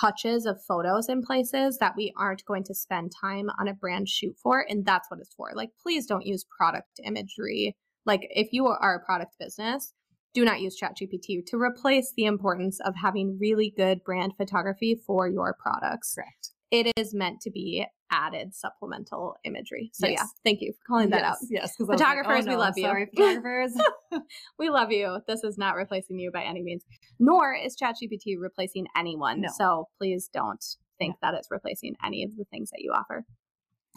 touches 0.00 0.46
of 0.46 0.62
photos 0.62 1.08
in 1.08 1.22
places 1.22 1.76
that 1.78 1.94
we 1.96 2.12
aren't 2.16 2.44
going 2.46 2.64
to 2.64 2.74
spend 2.74 3.12
time 3.20 3.50
on 3.60 3.68
a 3.68 3.74
brand 3.74 4.08
shoot 4.08 4.34
for. 4.42 4.64
And 4.66 4.86
that's 4.86 5.10
what 5.10 5.20
it's 5.20 5.34
for. 5.34 5.50
Like, 5.54 5.68
please 5.82 6.06
don't 6.06 6.24
use 6.24 6.46
product 6.56 6.98
imagery. 7.04 7.76
Like, 8.06 8.22
if 8.30 8.54
you 8.54 8.66
are 8.68 8.94
a 8.94 9.04
product 9.04 9.36
business, 9.38 9.92
do 10.34 10.44
not 10.44 10.60
use 10.60 10.78
ChatGPT 10.80 11.44
to 11.46 11.60
replace 11.60 12.12
the 12.16 12.24
importance 12.24 12.80
of 12.80 12.94
having 12.96 13.38
really 13.38 13.72
good 13.76 14.02
brand 14.04 14.32
photography 14.36 14.94
for 14.94 15.28
your 15.28 15.54
products. 15.58 16.14
Correct. 16.14 16.50
It 16.70 16.90
is 16.96 17.12
meant 17.12 17.42
to 17.42 17.50
be 17.50 17.84
added 18.10 18.54
supplemental 18.54 19.36
imagery. 19.44 19.90
So, 19.92 20.06
yeah, 20.06 20.24
thank 20.42 20.62
you 20.62 20.72
for 20.72 20.84
calling 20.86 21.10
that 21.10 21.22
out. 21.22 21.36
yes, 21.42 21.50
Yes, 21.50 21.76
because 21.76 21.90
oh, 21.90 21.98
Photographers, 21.98 22.46
we 22.46 22.56
love 22.56 22.74
you. 22.76 22.84
Sorry, 22.84 23.08
photographers. 23.14 23.76
we 24.58 24.70
love 24.70 24.90
you. 24.90 25.18
This 25.26 25.44
is 25.44 25.58
not 25.58 25.76
replacing 25.76 26.18
you 26.18 26.30
by 26.30 26.42
any 26.42 26.62
means, 26.62 26.84
nor 27.18 27.54
is 27.54 27.76
ChatGPT 27.76 28.36
replacing 28.38 28.86
anyone. 28.96 29.42
No. 29.42 29.48
So 29.54 29.88
please 29.98 30.30
don't 30.32 30.64
think 30.98 31.16
that 31.20 31.34
it's 31.34 31.50
replacing 31.50 31.94
any 32.04 32.22
of 32.22 32.36
the 32.36 32.44
things 32.44 32.70
that 32.70 32.80
you 32.80 32.92
offer. 32.92 33.24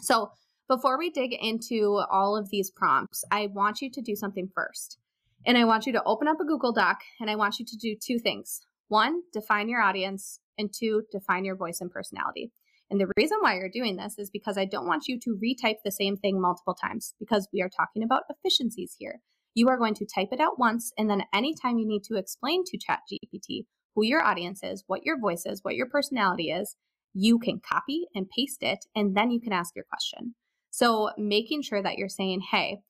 So 0.00 0.30
before 0.68 0.98
we 0.98 1.10
dig 1.10 1.32
into 1.32 2.02
all 2.10 2.36
of 2.36 2.50
these 2.50 2.70
prompts, 2.70 3.24
I 3.30 3.46
want 3.46 3.80
you 3.80 3.90
to 3.90 4.02
do 4.02 4.16
something 4.16 4.50
first. 4.54 4.98
And 5.46 5.56
I 5.56 5.64
want 5.64 5.86
you 5.86 5.92
to 5.92 6.02
open 6.04 6.26
up 6.26 6.40
a 6.40 6.44
Google 6.44 6.72
Doc 6.72 6.98
and 7.20 7.30
I 7.30 7.36
want 7.36 7.60
you 7.60 7.64
to 7.64 7.76
do 7.76 7.94
two 7.94 8.18
things. 8.18 8.62
One, 8.88 9.22
define 9.32 9.68
your 9.68 9.80
audience, 9.80 10.40
and 10.58 10.72
two, 10.72 11.02
define 11.12 11.44
your 11.44 11.56
voice 11.56 11.80
and 11.80 11.90
personality. 11.90 12.50
And 12.90 13.00
the 13.00 13.10
reason 13.16 13.38
why 13.40 13.56
you're 13.56 13.68
doing 13.68 13.96
this 13.96 14.18
is 14.18 14.30
because 14.30 14.56
I 14.56 14.64
don't 14.64 14.86
want 14.86 15.08
you 15.08 15.18
to 15.20 15.38
retype 15.42 15.78
the 15.84 15.90
same 15.90 16.16
thing 16.16 16.40
multiple 16.40 16.74
times 16.74 17.14
because 17.18 17.48
we 17.52 17.62
are 17.62 17.68
talking 17.68 18.02
about 18.02 18.22
efficiencies 18.28 18.94
here. 18.98 19.20
You 19.54 19.68
are 19.68 19.78
going 19.78 19.94
to 19.94 20.06
type 20.06 20.28
it 20.32 20.40
out 20.40 20.58
once, 20.58 20.92
and 20.98 21.08
then 21.08 21.24
anytime 21.32 21.78
you 21.78 21.86
need 21.86 22.04
to 22.04 22.16
explain 22.16 22.62
to 22.64 22.78
ChatGPT 22.78 23.66
who 23.94 24.04
your 24.04 24.22
audience 24.22 24.60
is, 24.62 24.84
what 24.86 25.04
your 25.04 25.18
voice 25.18 25.46
is, 25.46 25.60
what 25.62 25.74
your 25.74 25.88
personality 25.88 26.50
is, 26.50 26.76
you 27.14 27.38
can 27.38 27.60
copy 27.66 28.06
and 28.14 28.28
paste 28.28 28.62
it, 28.62 28.84
and 28.94 29.16
then 29.16 29.30
you 29.30 29.40
can 29.40 29.52
ask 29.52 29.74
your 29.74 29.86
question. 29.88 30.34
So, 30.70 31.10
making 31.16 31.62
sure 31.62 31.82
that 31.82 31.96
you're 31.96 32.10
saying, 32.10 32.42
hey, 32.50 32.82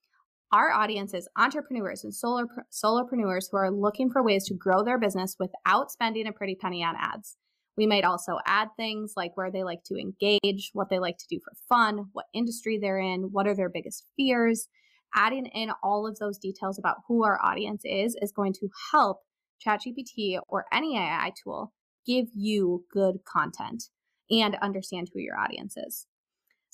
our 0.52 0.70
audience 0.70 1.12
is 1.12 1.28
entrepreneurs 1.36 2.04
and 2.04 2.14
solo, 2.14 2.46
solopreneurs 2.72 3.46
who 3.50 3.56
are 3.56 3.70
looking 3.70 4.10
for 4.10 4.22
ways 4.22 4.44
to 4.44 4.54
grow 4.54 4.82
their 4.82 4.98
business 4.98 5.36
without 5.38 5.90
spending 5.90 6.26
a 6.26 6.32
pretty 6.32 6.54
penny 6.54 6.84
on 6.84 6.94
ads. 6.98 7.36
We 7.76 7.86
might 7.86 8.04
also 8.04 8.38
add 8.46 8.68
things 8.76 9.14
like 9.16 9.36
where 9.36 9.50
they 9.50 9.64
like 9.64 9.82
to 9.84 9.96
engage, 9.96 10.70
what 10.72 10.88
they 10.88 10.98
like 10.98 11.18
to 11.18 11.26
do 11.28 11.40
for 11.40 11.52
fun, 11.68 12.06
what 12.12 12.26
industry 12.32 12.78
they're 12.78 12.98
in, 12.98 13.32
what 13.32 13.46
are 13.46 13.54
their 13.54 13.68
biggest 13.68 14.04
fears. 14.16 14.68
Adding 15.14 15.46
in 15.46 15.70
all 15.82 16.06
of 16.06 16.18
those 16.18 16.38
details 16.38 16.78
about 16.78 16.98
who 17.06 17.24
our 17.24 17.38
audience 17.44 17.82
is 17.84 18.16
is 18.20 18.32
going 18.32 18.52
to 18.54 18.68
help 18.92 19.20
ChatGPT 19.66 20.38
or 20.48 20.66
any 20.72 20.96
AI 20.96 21.32
tool 21.42 21.72
give 22.06 22.26
you 22.34 22.84
good 22.92 23.16
content 23.24 23.84
and 24.30 24.56
understand 24.56 25.10
who 25.12 25.20
your 25.20 25.38
audience 25.38 25.76
is. 25.76 26.06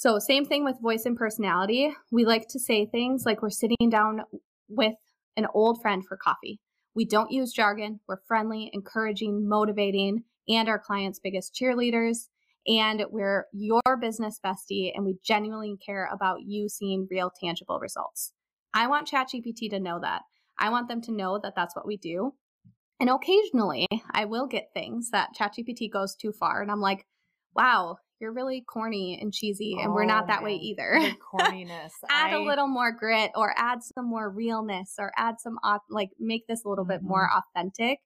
So, 0.03 0.19
same 0.19 0.45
thing 0.45 0.65
with 0.65 0.81
voice 0.83 1.07
and 1.07 1.17
personality. 1.17 1.95
We 2.11 2.25
like 2.25 2.49
to 2.49 2.59
say 2.59 2.87
things 2.87 3.23
like 3.25 3.41
we're 3.41 3.51
sitting 3.51 3.89
down 3.89 4.23
with 4.69 4.97
an 5.37 5.47
old 5.55 5.81
friend 5.81 6.05
for 6.05 6.17
coffee. 6.17 6.59
We 6.97 7.05
don't 7.05 7.31
use 7.31 7.53
jargon. 7.53 8.01
We're 8.09 8.21
friendly, 8.27 8.69
encouraging, 8.73 9.49
motivating, 9.49 10.25
and 10.49 10.69
our 10.69 10.81
clients' 10.81 11.21
biggest 11.21 11.55
cheerleaders. 11.55 12.27
And 12.67 13.05
we're 13.13 13.47
your 13.53 13.81
business 14.01 14.41
bestie, 14.45 14.91
and 14.93 15.05
we 15.05 15.19
genuinely 15.25 15.77
care 15.87 16.09
about 16.13 16.43
you 16.47 16.69
seeing 16.69 17.07
real, 17.09 17.31
tangible 17.41 17.79
results. 17.79 18.33
I 18.75 18.89
want 18.89 19.09
ChatGPT 19.09 19.71
to 19.71 19.79
know 19.79 20.01
that. 20.03 20.23
I 20.59 20.71
want 20.71 20.89
them 20.89 21.01
to 21.03 21.13
know 21.13 21.39
that 21.45 21.55
that's 21.55 21.77
what 21.77 21.87
we 21.87 21.97
do. 21.97 22.35
And 22.99 23.09
occasionally, 23.09 23.87
I 24.11 24.25
will 24.25 24.49
get 24.49 24.71
things 24.75 25.11
that 25.13 25.29
ChatGPT 25.39 25.93
goes 25.93 26.17
too 26.17 26.33
far, 26.33 26.61
and 26.61 26.73
I'm 26.73 26.81
like, 26.81 27.07
wow, 27.55 27.99
you're 28.23 28.33
really 28.33 28.63
corny 28.63 29.19
and 29.21 29.33
cheesy, 29.35 29.77
and 29.83 29.93
we're 29.93 30.05
not 30.05 30.25
Oh, 30.25 30.27
that 30.29 30.43
way 30.45 30.55
either. 30.55 30.97
The 31.01 31.17
corniness. 31.35 31.91
add 32.09 32.33
a 32.33 32.37
I- 32.37 32.39
little 32.39 32.69
more 32.69 32.93
grit 32.93 33.33
or 33.35 33.53
add 33.59 33.81
some 33.83 34.09
more 34.09 34.31
realness 34.31 34.95
or 34.99 35.11
add 35.19 35.41
some 35.41 35.59
like 35.91 36.11
make 36.21 36.47
this 36.47 36.65
a 36.65 36.69
little 36.69 36.85
bit 36.87 37.03
more 37.03 37.29
Mm-hmm. 37.29 37.59
authentic 37.61 37.99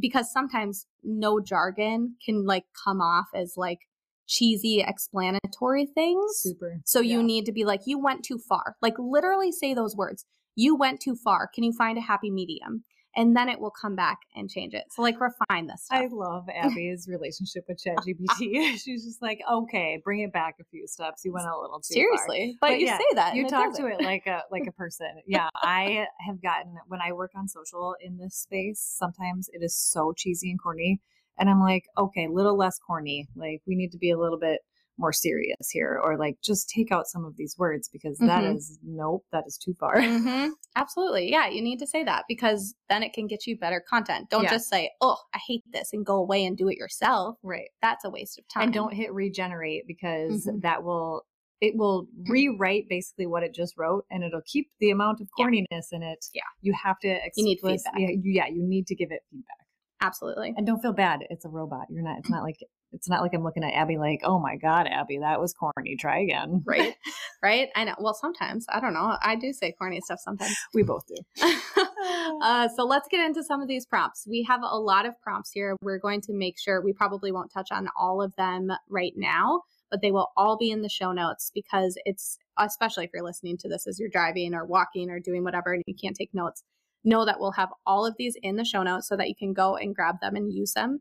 because 0.00 0.30
sometimes 0.30 0.86
no 1.02 1.40
jargon 1.40 2.16
can 2.24 2.44
like 2.44 2.64
come 2.84 3.00
off 3.00 3.26
as 3.34 3.54
like 3.56 3.78
cheesy 4.26 4.80
explanatory 4.86 5.86
things 5.86 6.38
super. 6.40 6.80
so 6.84 7.00
you 7.00 7.22
need 7.22 7.44
to 7.46 7.52
be 7.52 7.64
like 7.64 7.80
you 7.86 7.98
went 8.02 8.24
too 8.24 8.38
far 8.48 8.74
like 8.82 8.94
literally 8.98 9.52
say 9.52 9.72
those 9.74 9.94
words 9.94 10.24
you 10.54 10.76
went 10.76 11.00
too 11.00 11.16
far. 11.16 11.48
Can 11.52 11.64
you 11.64 11.72
find 11.72 11.98
a 11.98 12.00
happy 12.00 12.30
medium? 12.30 12.84
And 13.16 13.36
then 13.36 13.48
it 13.48 13.60
will 13.60 13.70
come 13.70 13.94
back 13.94 14.18
and 14.34 14.50
change 14.50 14.74
it. 14.74 14.84
So 14.90 15.02
like 15.02 15.20
refine 15.20 15.68
this 15.68 15.84
stuff. 15.84 16.02
I 16.02 16.08
love 16.10 16.46
Abby's 16.54 17.06
relationship 17.08 17.64
with 17.68 17.80
ChatGPT. 17.86 18.76
She's 18.76 19.04
just 19.04 19.22
like, 19.22 19.38
okay, 19.50 20.00
bring 20.02 20.20
it 20.20 20.32
back 20.32 20.56
a 20.60 20.64
few 20.64 20.88
steps. 20.88 21.24
You 21.24 21.32
went 21.32 21.46
a 21.46 21.56
little 21.56 21.80
too 21.80 21.94
far. 21.94 22.18
seriously? 22.18 22.58
But, 22.60 22.70
But 22.70 22.80
you 22.80 22.86
yeah, 22.86 22.98
say 22.98 23.04
that 23.14 23.34
you 23.36 23.48
talk 23.48 23.70
does 23.70 23.78
to 23.78 23.86
it 23.86 24.00
like 24.02 24.26
a 24.26 24.42
like 24.50 24.66
a 24.66 24.72
person. 24.72 25.06
Yeah 25.26 25.48
i 25.56 26.06
have 26.26 26.42
gotten 26.42 26.74
when 26.88 27.00
i 27.00 27.12
work 27.12 27.30
on 27.36 27.46
social 27.48 27.94
in 28.00 28.18
this 28.18 28.34
space 28.34 28.80
sometimes 28.80 29.48
it 29.52 29.62
is 29.62 29.76
so 29.76 30.12
cheesy 30.16 30.50
and 30.50 30.60
corny. 30.60 31.00
And 31.38 31.48
i'm 31.48 31.60
like 31.60 31.84
okay 31.96 32.26
little 32.28 32.56
less 32.56 32.78
corny. 32.78 33.28
Like 33.36 33.62
we 33.66 33.76
need 33.76 33.92
to 33.92 33.98
be 33.98 34.10
a 34.10 34.18
little 34.18 34.38
bit 34.38 34.60
more 34.98 35.12
serious 35.12 35.68
here 35.70 36.00
or 36.02 36.16
like 36.16 36.36
just 36.42 36.68
take 36.68 36.92
out 36.92 37.06
some 37.06 37.24
of 37.24 37.36
these 37.36 37.56
words 37.58 37.88
because 37.92 38.16
that 38.18 38.44
Mhm. 38.44 38.56
is 38.56 38.78
nope 38.84 39.24
that 39.32 39.44
is 39.46 39.58
too 39.58 39.74
far 39.78 40.00
hmm 40.02 40.48
Absolutely. 40.76 41.30
Yeah, 41.30 41.46
you 41.48 41.62
need 41.62 41.78
to 41.78 41.86
say 41.86 42.02
that 42.02 42.24
because 42.28 42.74
then 42.88 43.04
it 43.04 43.12
can 43.12 43.28
get 43.28 43.46
you 43.46 43.56
better 43.56 43.80
content. 43.88 44.28
Don't 44.28 44.42
Yeah. 44.42 44.50
just 44.50 44.68
say, 44.68 44.90
oh, 45.00 45.16
I 45.32 45.38
hate 45.46 45.62
this 45.72 45.90
and 45.92 46.04
go 46.04 46.16
away 46.16 46.44
and 46.44 46.56
do 46.56 46.68
it 46.68 46.76
yourself. 46.76 47.36
right 47.44 47.68
That's 47.80 48.04
a 48.04 48.10
waste 48.10 48.38
of 48.40 48.48
time. 48.48 48.64
and 48.64 48.72
don't 48.74 48.92
hit 48.92 49.12
regenerate 49.12 49.86
because 49.86 50.46
Mhm. 50.46 50.62
that 50.62 50.82
will 50.82 51.22
it 51.60 51.76
will 51.76 52.08
rewrite 52.28 52.88
basically 52.88 53.26
what 53.26 53.42
it 53.44 53.54
just 53.54 53.74
wrote 53.78 54.04
and 54.10 54.22
it'll 54.24 54.42
keep 54.44 54.68
the 54.80 54.90
amount 54.90 55.20
of 55.20 55.28
Yeah. 55.38 55.46
corniness 55.46 55.86
in 55.92 56.02
it 56.02 56.26
Yeah. 56.34 56.42
you 56.60 56.72
have 56.74 56.98
to 57.00 57.08
You 57.36 57.44
need 57.44 57.60
feedback. 57.62 57.94
yeah, 57.96 58.08
you, 58.10 58.32
yeah 58.32 58.46
you 58.48 58.62
need 58.66 58.86
to 58.88 58.94
give 58.96 59.10
it 59.12 59.22
feedback 59.30 59.56
Absolutely. 60.00 60.52
and 60.56 60.66
don't 60.66 60.80
feel 60.82 60.92
bad 60.92 61.20
it's 61.30 61.44
a 61.44 61.48
robot 61.48 61.86
you're 61.88 62.02
not 62.02 62.18
it's 62.18 62.28
not 62.28 62.42
like 62.42 62.56
it's 62.94 63.08
not 63.08 63.20
like 63.20 63.32
i'm 63.34 63.44
looking 63.44 63.64
at 63.64 63.74
abby 63.74 63.98
like 63.98 64.20
oh 64.24 64.38
my 64.38 64.56
god 64.56 64.86
abby 64.86 65.18
that 65.18 65.40
was 65.40 65.52
corny 65.52 65.96
try 65.96 66.20
again 66.20 66.62
Right. 66.64 66.94
right. 67.42 67.68
I 67.74 67.84
know. 67.84 67.94
Well, 67.98 68.14
sometimes. 68.14 68.66
I 68.68 68.80
don't 68.80 68.94
know. 68.94 69.16
I 69.22 69.36
do 69.36 69.52
say 69.52 69.72
corny 69.72 70.00
stuff 70.00 70.20
sometimes. 70.20 70.56
we 70.72 70.82
both 70.82 71.04
do 71.06 71.16
uh, 72.42 72.68
so 72.76 72.84
let's 72.84 73.08
get 73.08 73.24
into 73.24 73.42
some 73.42 73.60
of 73.60 73.68
these 73.68 73.86
prompts. 73.86 74.26
We 74.28 74.42
have 74.44 74.60
a 74.62 74.78
lot 74.78 75.06
of 75.06 75.20
prompts 75.20 75.50
here. 75.52 75.76
We're 75.82 75.98
going 75.98 76.20
to 76.22 76.32
make 76.32 76.58
sure 76.58 76.82
we 76.82 76.92
probably 76.92 77.32
won't 77.32 77.52
touch 77.52 77.68
on 77.70 77.88
all 77.98 78.22
of 78.22 78.34
them 78.36 78.70
right 78.88 79.12
now, 79.16 79.62
but 79.90 80.00
they 80.02 80.10
will 80.10 80.32
all 80.36 80.56
be 80.56 80.70
in 80.70 80.82
the 80.82 80.88
show 80.88 81.12
notes 81.12 81.50
because 81.54 81.96
it's, 82.04 82.38
especially 82.58 83.04
if 83.04 83.10
you're 83.12 83.24
listening 83.24 83.56
to 83.58 83.68
this 83.68 83.86
as 83.86 83.98
you're 83.98 84.08
driving 84.08 84.54
or 84.54 84.64
walking 84.64 85.10
or 85.10 85.20
doing 85.20 85.44
whatever 85.44 85.72
and 85.72 85.82
you 85.86 85.94
can't 85.94 86.16
take 86.16 86.32
notes, 86.34 86.62
know 87.04 87.24
that 87.24 87.38
we'll 87.38 87.52
have 87.52 87.70
all 87.86 88.06
of 88.06 88.14
these 88.18 88.36
in 88.42 88.56
the 88.56 88.64
show 88.64 88.82
notes 88.82 89.08
so 89.08 89.16
that 89.16 89.28
you 89.28 89.34
can 89.34 89.52
go 89.52 89.76
and 89.76 89.94
grab 89.94 90.16
them 90.20 90.36
and 90.36 90.52
use 90.52 90.72
them 90.72 91.00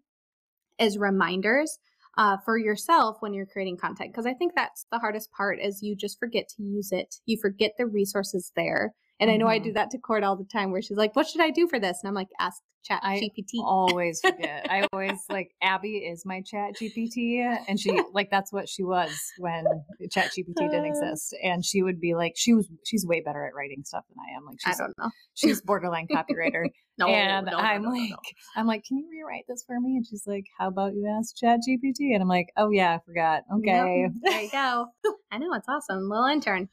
as 0.80 0.98
reminders 0.98 1.80
uh, 2.18 2.38
for 2.46 2.58
yourself 2.58 3.18
when 3.22 3.34
you're 3.34 3.46
creating 3.46 3.78
content 3.78 4.12
because 4.12 4.26
i 4.26 4.34
think 4.34 4.54
that's 4.56 4.86
the 4.92 5.00
hardest 5.00 5.32
part 5.32 5.60
is 5.60 5.82
you 5.82 5.96
just 5.96 6.20
forget 6.20 6.48
to 6.48 6.62
use 6.64 6.92
it. 6.92 7.16
You 7.26 7.38
forget 7.42 7.72
the 7.78 7.88
resources 7.88 8.52
there. 8.56 8.94
And 9.20 9.32
i 9.32 9.38
know 9.38 9.48
i 9.48 9.58
do 9.58 9.74
that 9.74 9.90
to 9.92 9.98
court 9.98 10.24
all 10.24 10.36
the 10.36 10.46
time 10.46 10.72
where 10.72 10.82
she's 10.82 10.98
like 10.98 11.16
what 11.16 11.28
should 11.28 11.42
i 11.42 11.50
do 11.50 11.68
for 11.68 11.80
this? 11.80 12.00
And 12.02 12.08
i'm 12.08 12.16
like 12.16 12.30
ask 12.40 12.62
chat 12.84 13.00
I 13.04 13.20
gpt 13.20 13.64
always 13.64 14.20
forget. 14.22 14.68
I 14.70 14.86
always 14.92 15.20
like 15.30 15.52
Abby 15.62 15.98
is 15.98 16.26
my 16.26 16.42
chat 16.42 16.72
GPT 16.80 17.42
and 17.68 17.80
she 17.80 18.00
like 18.14 18.30
that's 18.30 18.52
what 18.52 18.68
she 18.68 18.84
was 18.84 19.12
when 19.38 19.66
chat 20.12 20.32
GPT 20.32 20.56
didn't 20.56 20.86
uh. 20.86 20.88
exist. 20.88 21.36
And 21.44 21.64
she 21.66 21.82
would 21.82 22.00
be 22.00 22.16
like 22.16 22.34
she 22.36 22.54
was 22.54 22.68
she's 22.86 23.06
way 23.06 23.22
better 23.22 23.46
at 23.46 23.54
writing 23.56 23.84
stuff 23.84 24.04
than 24.10 24.18
I 24.20 24.38
am. 24.38 24.46
Like 24.46 24.58
i 24.66 24.70
she's 24.70 24.78
don't 24.78 24.94
know 24.98 25.10
she's 25.34 25.62
borderline 25.66 26.08
copywriter. 26.08 26.66
no 26.98 27.08
and 27.08 27.46
no, 27.46 27.54
no, 27.54 27.58
I'm 27.58 27.84
no, 27.84 27.90
no, 27.90 27.96
like. 27.96 28.36
I'm 28.56 28.68
like, 28.68 28.84
Can 28.86 28.98
you 28.98 29.08
rewrite 29.12 29.46
this 29.48 29.64
for 29.66 29.80
me? 29.80 29.98
And 29.98 30.06
she's 30.06 30.28
like, 30.28 30.46
How 30.58 30.68
about 30.68 30.94
you 30.94 31.08
ask 31.08 31.36
chat 31.36 31.60
GPT? 31.68 32.14
And 32.14 32.22
I'm 32.22 32.30
like, 32.30 32.48
Oh 32.58 32.70
yeah, 32.70 32.96
I 32.96 33.00
forgot. 33.06 33.44
Okay. 33.60 34.02
Yep, 34.02 34.12
there 34.22 34.42
you 34.42 34.52
go 34.52 34.88
i 35.34 35.38
know 35.38 35.54
it's 35.54 35.68
awesome 35.68 36.10
little 36.10 36.26
intern 36.26 36.70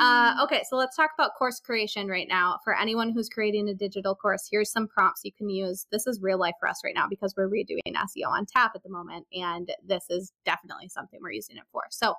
Uh, 0.00 0.34
okay, 0.42 0.62
so 0.66 0.76
let's 0.76 0.96
talk 0.96 1.10
about 1.12 1.34
course 1.38 1.60
creation 1.60 2.08
right 2.08 2.26
now. 2.26 2.58
For 2.64 2.74
anyone 2.74 3.10
who's 3.10 3.28
creating 3.28 3.68
a 3.68 3.74
digital 3.74 4.14
course, 4.14 4.48
here's 4.50 4.72
some 4.72 4.88
prompts 4.88 5.20
you 5.24 5.32
can 5.32 5.50
use. 5.50 5.86
This 5.92 6.06
is 6.06 6.22
real 6.22 6.38
life 6.38 6.54
for 6.58 6.70
us 6.70 6.80
right 6.82 6.94
now 6.94 7.06
because 7.06 7.34
we're 7.36 7.50
redoing 7.50 7.94
SEO 7.94 8.28
on 8.28 8.46
tap 8.46 8.72
at 8.74 8.82
the 8.82 8.88
moment, 8.88 9.26
and 9.34 9.70
this 9.86 10.06
is 10.08 10.32
definitely 10.46 10.88
something 10.88 11.20
we're 11.22 11.32
using 11.32 11.58
it 11.58 11.64
for. 11.70 11.82
So, 11.90 12.14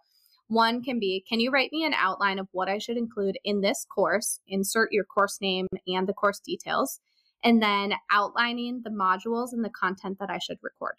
one 0.47 0.83
can 0.83 0.99
be 0.99 1.25
Can 1.27 1.39
you 1.39 1.49
write 1.49 1.71
me 1.71 1.83
an 1.83 1.95
outline 1.95 2.37
of 2.37 2.47
what 2.51 2.69
I 2.69 2.77
should 2.77 2.97
include 2.97 3.39
in 3.43 3.61
this 3.61 3.83
course? 3.89 4.39
Insert 4.47 4.91
your 4.91 5.05
course 5.05 5.39
name 5.41 5.65
and 5.87 6.07
the 6.07 6.13
course 6.13 6.39
details, 6.39 6.99
and 7.43 7.63
then 7.63 7.93
outlining 8.11 8.81
the 8.83 8.91
modules 8.91 9.53
and 9.53 9.65
the 9.65 9.71
content 9.71 10.19
that 10.19 10.29
I 10.29 10.37
should 10.37 10.59
record. 10.61 10.97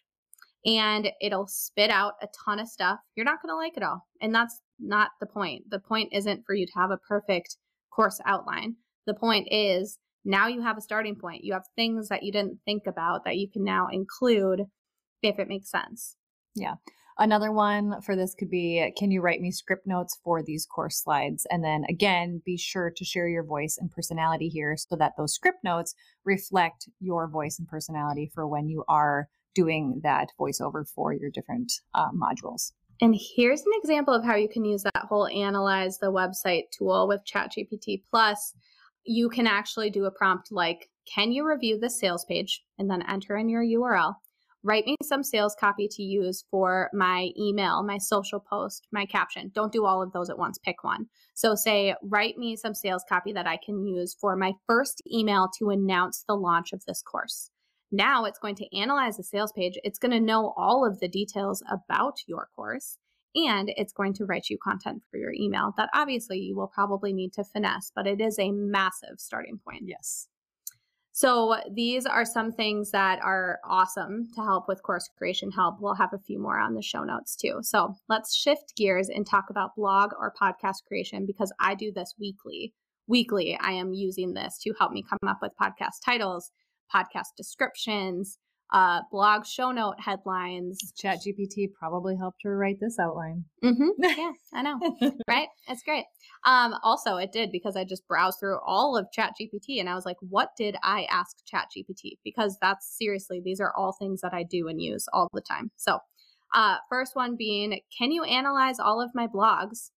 And 0.64 1.10
it'll 1.20 1.46
spit 1.46 1.90
out 1.90 2.14
a 2.22 2.28
ton 2.44 2.58
of 2.58 2.68
stuff. 2.68 2.98
You're 3.14 3.24
not 3.24 3.42
going 3.42 3.50
to 3.50 3.56
like 3.56 3.76
it 3.76 3.82
all. 3.82 4.06
And 4.20 4.34
that's 4.34 4.60
not 4.82 5.10
the 5.20 5.26
point. 5.26 5.70
The 5.70 5.78
point 5.78 6.10
isn't 6.12 6.44
for 6.46 6.54
you 6.54 6.66
to 6.66 6.72
have 6.74 6.90
a 6.90 6.98
perfect 6.98 7.56
course 7.90 8.20
outline. 8.26 8.76
The 9.06 9.14
point 9.14 9.48
is 9.50 9.98
now 10.24 10.46
you 10.46 10.62
have 10.62 10.78
a 10.78 10.82
starting 10.82 11.16
point. 11.16 11.44
You 11.44 11.52
have 11.52 11.64
things 11.76 12.08
that 12.08 12.22
you 12.22 12.32
didn't 12.32 12.58
think 12.64 12.86
about 12.86 13.24
that 13.24 13.36
you 13.36 13.48
can 13.50 13.64
now 13.64 13.88
include 13.90 14.62
if 15.22 15.38
it 15.38 15.48
makes 15.48 15.70
sense. 15.70 16.16
Yeah. 16.54 16.74
Another 17.18 17.52
one 17.52 18.00
for 18.00 18.16
this 18.16 18.34
could 18.34 18.50
be 18.50 18.90
Can 18.96 19.10
you 19.10 19.20
write 19.20 19.40
me 19.40 19.50
script 19.50 19.86
notes 19.86 20.18
for 20.24 20.42
these 20.42 20.66
course 20.66 21.02
slides? 21.02 21.46
And 21.50 21.62
then 21.62 21.84
again, 21.88 22.40
be 22.44 22.56
sure 22.56 22.90
to 22.96 23.04
share 23.04 23.28
your 23.28 23.44
voice 23.44 23.76
and 23.78 23.90
personality 23.90 24.48
here 24.48 24.76
so 24.76 24.96
that 24.96 25.12
those 25.18 25.34
script 25.34 25.62
notes 25.62 25.94
reflect 26.24 26.88
your 27.00 27.28
voice 27.28 27.58
and 27.58 27.68
personality 27.68 28.30
for 28.34 28.48
when 28.48 28.68
you 28.68 28.84
are 28.88 29.28
doing 29.54 30.00
that 30.02 30.28
voiceover 30.40 30.88
for 30.88 31.12
your 31.12 31.30
different 31.30 31.72
uh, 31.94 32.08
modules. 32.10 32.72
And 33.02 33.16
here's 33.34 33.62
an 33.62 33.72
example 33.82 34.14
of 34.14 34.24
how 34.24 34.36
you 34.36 34.48
can 34.48 34.64
use 34.64 34.84
that 34.84 35.06
whole 35.08 35.26
analyze 35.26 35.98
the 35.98 36.12
website 36.12 36.70
tool 36.70 37.08
with 37.08 37.20
ChatGPT 37.24 38.04
Plus. 38.08 38.54
You 39.04 39.28
can 39.28 39.48
actually 39.48 39.90
do 39.90 40.04
a 40.04 40.10
prompt 40.12 40.52
like, 40.52 40.88
Can 41.12 41.32
you 41.32 41.44
review 41.44 41.80
the 41.80 41.90
sales 41.90 42.24
page? 42.24 42.62
And 42.78 42.88
then 42.88 43.02
enter 43.02 43.36
in 43.36 43.48
your 43.48 43.64
URL. 43.64 44.14
Write 44.62 44.86
me 44.86 44.94
some 45.02 45.24
sales 45.24 45.56
copy 45.58 45.88
to 45.90 46.02
use 46.04 46.44
for 46.48 46.90
my 46.92 47.30
email, 47.36 47.82
my 47.82 47.98
social 47.98 48.38
post, 48.38 48.86
my 48.92 49.04
caption. 49.04 49.50
Don't 49.52 49.72
do 49.72 49.84
all 49.84 50.00
of 50.00 50.12
those 50.12 50.30
at 50.30 50.38
once, 50.38 50.58
pick 50.58 50.84
one. 50.84 51.06
So, 51.34 51.56
say, 51.56 51.96
write 52.04 52.38
me 52.38 52.54
some 52.54 52.72
sales 52.72 53.04
copy 53.08 53.32
that 53.32 53.48
I 53.48 53.58
can 53.66 53.84
use 53.84 54.14
for 54.20 54.36
my 54.36 54.52
first 54.68 55.02
email 55.12 55.50
to 55.58 55.70
announce 55.70 56.22
the 56.28 56.36
launch 56.36 56.72
of 56.72 56.84
this 56.86 57.02
course. 57.02 57.50
Now 57.92 58.24
it's 58.24 58.38
going 58.38 58.56
to 58.56 58.76
analyze 58.76 59.18
the 59.18 59.22
sales 59.22 59.52
page. 59.52 59.78
It's 59.84 59.98
going 59.98 60.12
to 60.12 60.20
know 60.20 60.54
all 60.56 60.84
of 60.84 60.98
the 60.98 61.08
details 61.08 61.62
about 61.70 62.16
your 62.26 62.48
course 62.56 62.98
and 63.34 63.72
it's 63.76 63.92
going 63.92 64.14
to 64.14 64.24
write 64.24 64.50
you 64.50 64.58
content 64.62 65.02
for 65.10 65.16
your 65.16 65.32
email 65.32 65.72
that 65.76 65.90
obviously 65.94 66.38
you 66.38 66.56
will 66.56 66.68
probably 66.68 67.12
need 67.12 67.32
to 67.34 67.44
finesse, 67.44 67.92
but 67.94 68.06
it 68.06 68.20
is 68.20 68.38
a 68.38 68.50
massive 68.50 69.18
starting 69.18 69.58
point. 69.66 69.82
Yes. 69.84 70.28
So 71.14 71.56
these 71.70 72.06
are 72.06 72.24
some 72.24 72.52
things 72.52 72.90
that 72.92 73.20
are 73.22 73.58
awesome 73.68 74.28
to 74.34 74.40
help 74.40 74.66
with 74.66 74.82
course 74.82 75.10
creation 75.18 75.50
help. 75.50 75.76
We'll 75.78 75.94
have 75.94 76.14
a 76.14 76.18
few 76.18 76.38
more 76.38 76.58
on 76.58 76.74
the 76.74 76.80
show 76.80 77.04
notes 77.04 77.36
too. 77.36 77.58
So 77.60 77.94
let's 78.08 78.34
shift 78.34 78.74
gears 78.76 79.10
and 79.10 79.26
talk 79.26 79.50
about 79.50 79.76
blog 79.76 80.12
or 80.18 80.32
podcast 80.40 80.84
creation 80.88 81.26
because 81.26 81.52
I 81.60 81.74
do 81.74 81.92
this 81.92 82.14
weekly. 82.18 82.72
Weekly, 83.08 83.58
I 83.60 83.72
am 83.72 83.92
using 83.92 84.32
this 84.32 84.56
to 84.62 84.72
help 84.78 84.92
me 84.92 85.04
come 85.06 85.18
up 85.26 85.40
with 85.42 85.52
podcast 85.60 86.02
titles, 86.02 86.50
podcast 86.94 87.34
descriptions, 87.36 88.38
uh, 88.72 89.00
blog 89.10 89.44
show 89.44 89.70
note 89.70 89.96
headlines. 89.98 90.78
Chat 90.96 91.18
GPT 91.18 91.68
probably 91.78 92.16
helped 92.16 92.40
her 92.42 92.56
write 92.56 92.78
this 92.80 92.98
outline. 92.98 93.44
Mm-hmm. 93.62 93.88
Yeah, 93.98 94.32
I 94.54 94.62
know, 94.62 94.78
right? 95.28 95.48
It's 95.68 95.82
great. 95.82 96.04
Um, 96.44 96.74
also, 96.82 97.16
it 97.16 97.32
did 97.32 97.52
because 97.52 97.76
I 97.76 97.84
just 97.84 98.06
browsed 98.08 98.38
through 98.40 98.58
all 98.66 98.96
of 98.96 99.06
ChatGPT 99.16 99.78
and 99.78 99.88
I 99.88 99.94
was 99.94 100.06
like, 100.06 100.16
what 100.20 100.50
did 100.56 100.76
I 100.82 101.06
ask 101.10 101.36
ChatGPT? 101.52 102.18
Because 102.24 102.56
that's 102.60 102.96
seriously, 102.98 103.40
these 103.44 103.60
are 103.60 103.72
all 103.76 103.94
things 103.98 104.20
that 104.22 104.32
I 104.32 104.42
do 104.42 104.68
and 104.68 104.80
use 104.80 105.06
all 105.12 105.28
the 105.32 105.42
time. 105.42 105.70
So, 105.76 105.98
uh, 106.54 106.76
first 106.88 107.14
one 107.14 107.36
being, 107.36 107.80
can 107.98 108.10
you 108.10 108.24
analyze 108.24 108.78
all 108.78 109.00
of 109.00 109.10
my 109.14 109.26
blogs? 109.26 109.90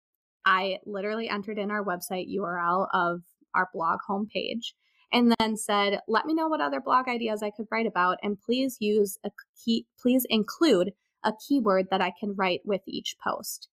I 0.46 0.78
literally 0.86 1.30
entered 1.30 1.58
in 1.58 1.72
our 1.72 1.84
website 1.84 2.28
URL 2.36 2.88
of 2.94 3.22
our 3.56 3.70
blog 3.74 4.00
homepage 4.10 4.74
and 5.14 5.34
then 5.40 5.56
said, 5.56 6.00
let 6.08 6.26
me 6.26 6.34
know 6.34 6.48
what 6.48 6.60
other 6.60 6.82
blog 6.82 7.08
ideas 7.08 7.44
I 7.44 7.52
could 7.52 7.68
write 7.72 7.86
about 7.86 8.18
and 8.24 8.42
please 8.42 8.78
use 8.80 9.18
a 9.24 9.30
key, 9.64 9.86
please 10.02 10.26
include 10.30 10.92
a 11.24 11.34
keyword 11.48 11.88
that 11.92 12.02
I 12.02 12.12
can 12.20 12.36
write 12.36 12.62
with 12.66 12.82
each 12.88 13.16
post. 13.24 13.70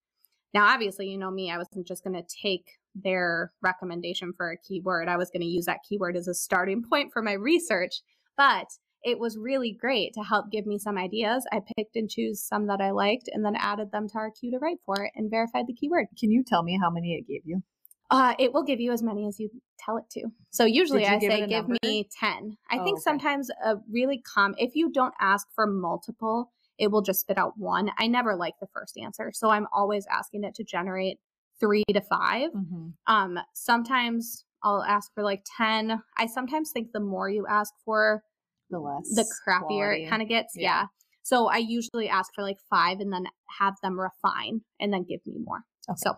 Now, 0.53 0.66
obviously, 0.66 1.09
you 1.09 1.16
know 1.16 1.31
me, 1.31 1.50
I 1.50 1.59
wasn't 1.59 1.87
just 1.87 2.05
going 2.05 2.14
to 2.14 2.37
take 2.42 2.79
their 2.94 3.53
recommendation 3.62 4.33
for 4.37 4.50
a 4.50 4.57
keyword. 4.57 5.09
I 5.09 5.16
was 5.16 5.31
going 5.31 5.42
to 5.42 5.46
use 5.46 5.66
that 5.66 5.81
keyword 5.88 6.16
as 6.16 6.29
a 6.29 6.35
starting 6.35 6.83
point 6.83 7.12
for 7.12 7.22
my 7.22 7.33
research, 7.33 8.03
but 8.37 8.66
it 9.03 9.18
was 9.18 9.38
really 9.38 9.72
great 9.72 10.12
to 10.14 10.20
help 10.20 10.50
give 10.50 10.66
me 10.66 10.79
some 10.79 10.98
ideas. 10.98 11.46
I 11.53 11.61
picked 11.76 11.96
and 11.96 12.11
chose 12.11 12.42
some 12.42 12.66
that 12.66 12.81
I 12.81 12.90
liked 12.90 13.31
and 13.33 13.44
then 13.44 13.57
added 13.57 13.92
them 13.92 14.09
to 14.09 14.18
our 14.18 14.31
queue 14.31 14.50
to 14.50 14.59
write 14.59 14.79
for 14.85 15.05
it 15.05 15.12
and 15.14 15.31
verified 15.31 15.66
the 15.66 15.72
keyword. 15.72 16.07
Can 16.18 16.31
you 16.31 16.44
tell 16.44 16.62
me 16.62 16.79
how 16.81 16.90
many 16.90 17.14
it 17.14 17.26
gave 17.26 17.42
you? 17.44 17.62
Uh, 18.11 18.35
it 18.38 18.53
will 18.53 18.64
give 18.64 18.81
you 18.81 18.90
as 18.92 19.03
many 19.03 19.27
as 19.29 19.38
you 19.38 19.49
tell 19.79 19.96
it 19.96 20.05
to. 20.11 20.25
So 20.51 20.64
usually 20.64 21.07
I 21.07 21.18
give 21.18 21.31
say 21.31 21.40
give 21.46 21.68
number? 21.68 21.77
me 21.85 22.09
10. 22.18 22.57
I 22.70 22.79
Oh, 22.79 22.85
think 22.85 22.96
okay. 22.99 23.03
sometimes 23.03 23.51
a 23.64 23.77
really 23.90 24.20
com 24.23 24.55
if 24.59 24.75
you 24.75 24.90
don't 24.90 25.14
ask 25.20 25.46
for 25.55 25.66
multiple, 25.66 26.51
it 26.79 26.90
will 26.90 27.03
just 27.03 27.20
spit 27.20 27.38
out 27.38 27.53
one. 27.57 27.90
I 27.99 28.07
never 28.09 28.35
like 28.35 28.55
the 28.61 28.66
first 28.75 28.99
answer. 28.99 29.31
So 29.33 29.51
I'm 29.51 29.66
always 29.73 30.07
asking 30.11 30.44
it 30.44 30.55
to 30.57 30.64
generate 30.64 31.18
3 31.61 31.85
to 31.94 32.01
5. 32.01 32.51
Mm-hmm. 32.53 32.88
Um 33.07 33.38
sometimes 33.55 34.44
I'll 34.62 34.83
ask 34.83 35.12
for 35.14 35.23
like 35.23 35.42
10. 35.57 36.03
I 36.18 36.27
sometimes 36.27 36.70
think 36.73 36.88
the 36.92 37.01
more 37.01 37.29
you 37.31 37.46
ask 37.46 37.73
for, 37.85 38.23
The 38.70 38.79
less. 38.81 39.09
the 39.14 39.23
crappier 39.46 39.61
quality. 39.66 40.05
it 40.05 40.11
kind 40.11 40.20
of 40.23 40.29
gets. 40.29 40.55
Yeah. 40.57 40.62
Yeah. 40.81 40.87
So 41.23 41.46
I 41.46 41.59
usually 41.59 42.09
ask 42.09 42.35
for 42.35 42.42
like 42.42 42.59
5 42.68 42.99
and 43.01 43.12
then 43.12 43.25
have 43.61 43.75
them 43.83 43.99
refine 44.01 44.62
and 44.81 44.92
then 44.92 45.05
give 45.05 45.20
me 45.27 45.35
more. 45.44 45.61
Okay. 45.88 45.96
So 45.99 46.14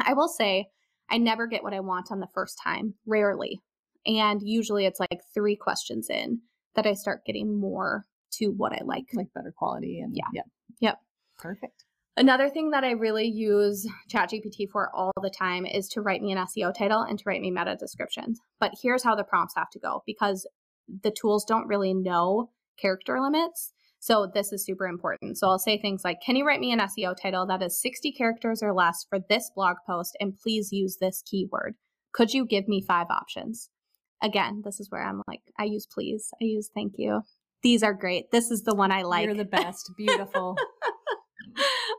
I 0.00 0.14
will 0.14 0.28
say 0.28 0.66
I 1.12 1.18
never 1.18 1.46
get 1.46 1.62
what 1.62 1.74
I 1.74 1.80
want 1.80 2.10
on 2.10 2.20
the 2.20 2.26
first 2.34 2.58
time, 2.62 2.94
rarely. 3.06 3.60
And 4.06 4.42
usually 4.42 4.86
it's 4.86 4.98
like 4.98 5.20
three 5.34 5.54
questions 5.54 6.08
in 6.10 6.40
that 6.74 6.86
I 6.86 6.94
start 6.94 7.24
getting 7.26 7.60
more 7.60 8.06
to 8.32 8.46
what 8.48 8.72
I 8.72 8.80
like. 8.84 9.04
like 9.12 9.32
better 9.34 9.52
quality 9.56 10.00
and 10.00 10.16
Yeah. 10.16 10.24
yeah. 10.32 10.42
Yep. 10.80 10.98
Perfect. 11.38 11.84
Another 12.16 12.48
thing 12.48 12.70
that 12.70 12.84
I 12.84 12.92
really 12.92 13.26
use 13.26 13.86
ChatGPT 14.10 14.68
for 14.70 14.94
all 14.94 15.12
the 15.22 15.30
time 15.30 15.64
is 15.66 15.88
to 15.90 16.00
write 16.02 16.22
me 16.22 16.32
an 16.32 16.38
SEO 16.38 16.74
title 16.74 17.02
and 17.02 17.18
to 17.18 17.24
write 17.26 17.40
me 17.40 17.50
meta 17.50 17.76
descriptions. 17.76 18.40
But 18.58 18.72
here's 18.82 19.02
how 19.02 19.14
the 19.14 19.24
prompts 19.24 19.54
have 19.56 19.70
to 19.70 19.78
go 19.78 20.02
because 20.06 20.46
the 21.02 21.10
tools 21.10 21.44
don't 21.44 21.66
really 21.68 21.94
know 21.94 22.50
character 22.78 23.20
limits. 23.20 23.72
So 24.02 24.28
this 24.34 24.52
is 24.52 24.64
super 24.64 24.88
important. 24.88 25.38
So 25.38 25.46
I'll 25.46 25.60
say 25.60 25.78
things 25.78 26.02
like, 26.04 26.20
can 26.26 26.34
you 26.34 26.44
write 26.44 26.58
me 26.58 26.72
an 26.72 26.80
SEO 26.80 27.14
title 27.16 27.46
that 27.46 27.62
is 27.62 27.80
60 27.80 28.10
characters 28.10 28.60
or 28.60 28.74
less 28.74 29.06
for 29.08 29.20
this 29.28 29.52
blog 29.54 29.76
post 29.86 30.16
and 30.18 30.36
please 30.36 30.72
use 30.72 30.96
this 31.00 31.22
keyword? 31.24 31.76
Could 32.12 32.34
you 32.34 32.44
give 32.44 32.66
me 32.66 32.82
five 32.82 33.06
options? 33.10 33.70
Again, 34.20 34.62
this 34.64 34.80
is 34.80 34.90
where 34.90 35.04
I'm 35.04 35.22
like, 35.28 35.42
I 35.56 35.66
use 35.66 35.86
please, 35.86 36.30
I 36.42 36.46
use 36.46 36.68
thank 36.74 36.94
you. 36.96 37.20
These 37.62 37.84
are 37.84 37.94
great. 37.94 38.32
This 38.32 38.50
is 38.50 38.62
the 38.62 38.74
one 38.74 38.90
I 38.90 39.02
like. 39.02 39.24
You're 39.24 39.36
the 39.36 39.44
best. 39.62 39.92
Beautiful. 39.96 40.56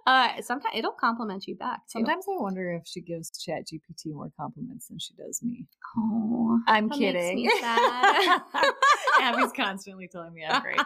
Uh, 0.06 0.42
sometimes 0.42 0.74
it'll 0.76 0.92
compliment 0.92 1.48
you 1.48 1.56
back. 1.56 1.80
Too. 1.88 2.00
Sometimes 2.00 2.26
I 2.28 2.42
wonder 2.42 2.74
if 2.74 2.84
she 2.86 3.02
gives 3.02 3.30
Chat 3.32 3.68
GPT 3.68 4.14
more 4.14 4.32
compliments 4.38 4.88
than 4.88 5.00
she 5.00 5.14
does 5.14 5.42
me. 5.42 5.66
Oh, 5.98 6.60
I'm 6.68 6.90
kidding. 6.90 7.50
Abby's 9.22 9.52
constantly 9.56 10.08
telling 10.08 10.34
me 10.34 10.44
I'm 10.46 10.62
great, 10.62 10.80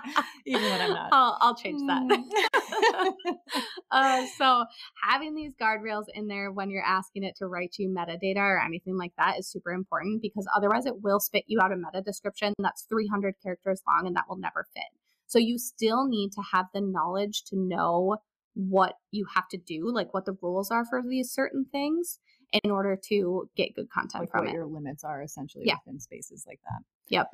even 0.46 0.70
when 0.70 0.82
I'm 0.82 0.94
not. 0.94 1.10
I'll, 1.12 1.38
I'll 1.42 1.56
change 1.56 1.82
that. 1.88 3.36
uh, 3.92 4.26
so 4.38 4.66
having 5.02 5.34
these 5.34 5.54
guardrails 5.60 6.06
in 6.14 6.28
there 6.28 6.52
when 6.52 6.70
you're 6.70 6.84
asking 6.84 7.24
it 7.24 7.36
to 7.38 7.48
write 7.48 7.76
you 7.80 7.90
metadata 7.90 8.38
or 8.38 8.62
anything 8.62 8.98
like 8.98 9.14
that 9.18 9.40
is 9.40 9.48
super 9.50 9.72
important 9.72 10.22
because 10.22 10.48
otherwise 10.56 10.86
it 10.86 11.02
will 11.02 11.20
spit 11.20 11.46
you 11.48 11.60
out 11.62 11.72
a 11.72 11.76
meta 11.76 12.02
description 12.04 12.54
that's 12.60 12.84
300 12.84 13.36
characters 13.42 13.82
long 13.88 14.06
and 14.06 14.16
that 14.16 14.26
will 14.30 14.38
never 14.38 14.68
fit. 14.76 14.84
So 15.26 15.40
you 15.40 15.58
still 15.58 16.08
need 16.08 16.32
to 16.34 16.42
have 16.54 16.68
the 16.74 16.82
knowledge 16.82 17.44
to 17.46 17.56
know 17.58 18.18
what 18.58 18.96
you 19.12 19.26
have 19.36 19.48
to 19.50 19.58
do, 19.58 19.92
like 19.94 20.14
what 20.14 20.26
the 20.26 20.36
rules 20.42 20.72
are 20.72 20.84
for 20.84 21.02
these 21.08 21.32
certain 21.32 21.66
things 21.72 22.20
in 22.64 22.72
order 22.72 22.98
to 23.10 23.48
get 23.56 23.76
good 23.76 23.90
content 23.90 24.24
like 24.24 24.32
from 24.32 24.42
what 24.46 24.50
it. 24.50 24.54
your 24.54 24.66
limits 24.66 25.04
are 25.04 25.22
essentially 25.22 25.66
Yeah. 25.68 25.76
within 25.86 26.00
spaces 26.00 26.46
like 26.48 26.60
that. 26.64 26.82
Yep. 27.10 27.32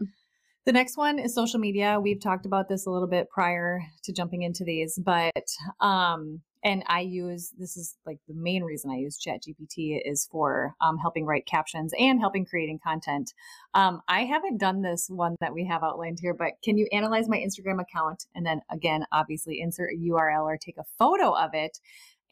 The 0.66 0.72
next 0.74 0.98
one 0.98 1.20
is 1.20 1.34
social 1.34 1.60
media. 1.60 2.00
We've 2.02 2.20
talked 2.20 2.46
about 2.46 2.68
this 2.68 2.86
a 2.86 2.90
little 2.90 3.08
bit 3.08 3.30
prior 3.30 3.82
to 4.04 4.12
jumping 4.14 4.42
into 4.44 4.64
these, 4.64 4.98
but 4.98 5.46
um 5.80 6.42
and 6.64 6.84
I 6.88 7.02
use 7.02 7.52
this 7.58 7.76
is 7.76 7.98
like 8.06 8.20
the 8.28 8.34
main 8.34 8.64
reason 8.64 8.92
I 8.92 8.98
use 8.98 9.20
ChatGPT 9.20 10.00
is 10.04 10.28
for 10.32 10.76
um, 10.82 10.98
helping 10.98 11.26
write 11.26 11.46
captions 11.46 11.94
and 12.00 12.20
helping 12.20 12.46
creating 12.46 12.80
content. 12.84 13.34
Um, 13.74 14.02
I 14.08 14.22
haven't 14.22 14.60
done 14.60 14.82
this 14.82 15.08
one 15.10 15.36
that 15.42 15.54
we 15.54 15.66
have 15.66 15.84
outlined 15.84 16.20
here, 16.22 16.34
but 16.34 16.54
can 16.64 16.78
you 16.78 16.88
analyze 16.92 17.28
my 17.28 17.38
Instagram 17.38 17.82
account 17.82 18.26
and 18.36 18.46
then 18.46 18.62
again, 18.72 19.06
obviously, 19.12 19.60
insert 19.60 19.92
a 19.94 20.10
URL 20.10 20.44
or 20.44 20.58
take 20.58 20.78
a 20.78 20.86
photo 20.98 21.32
of 21.32 21.52
it 21.54 21.80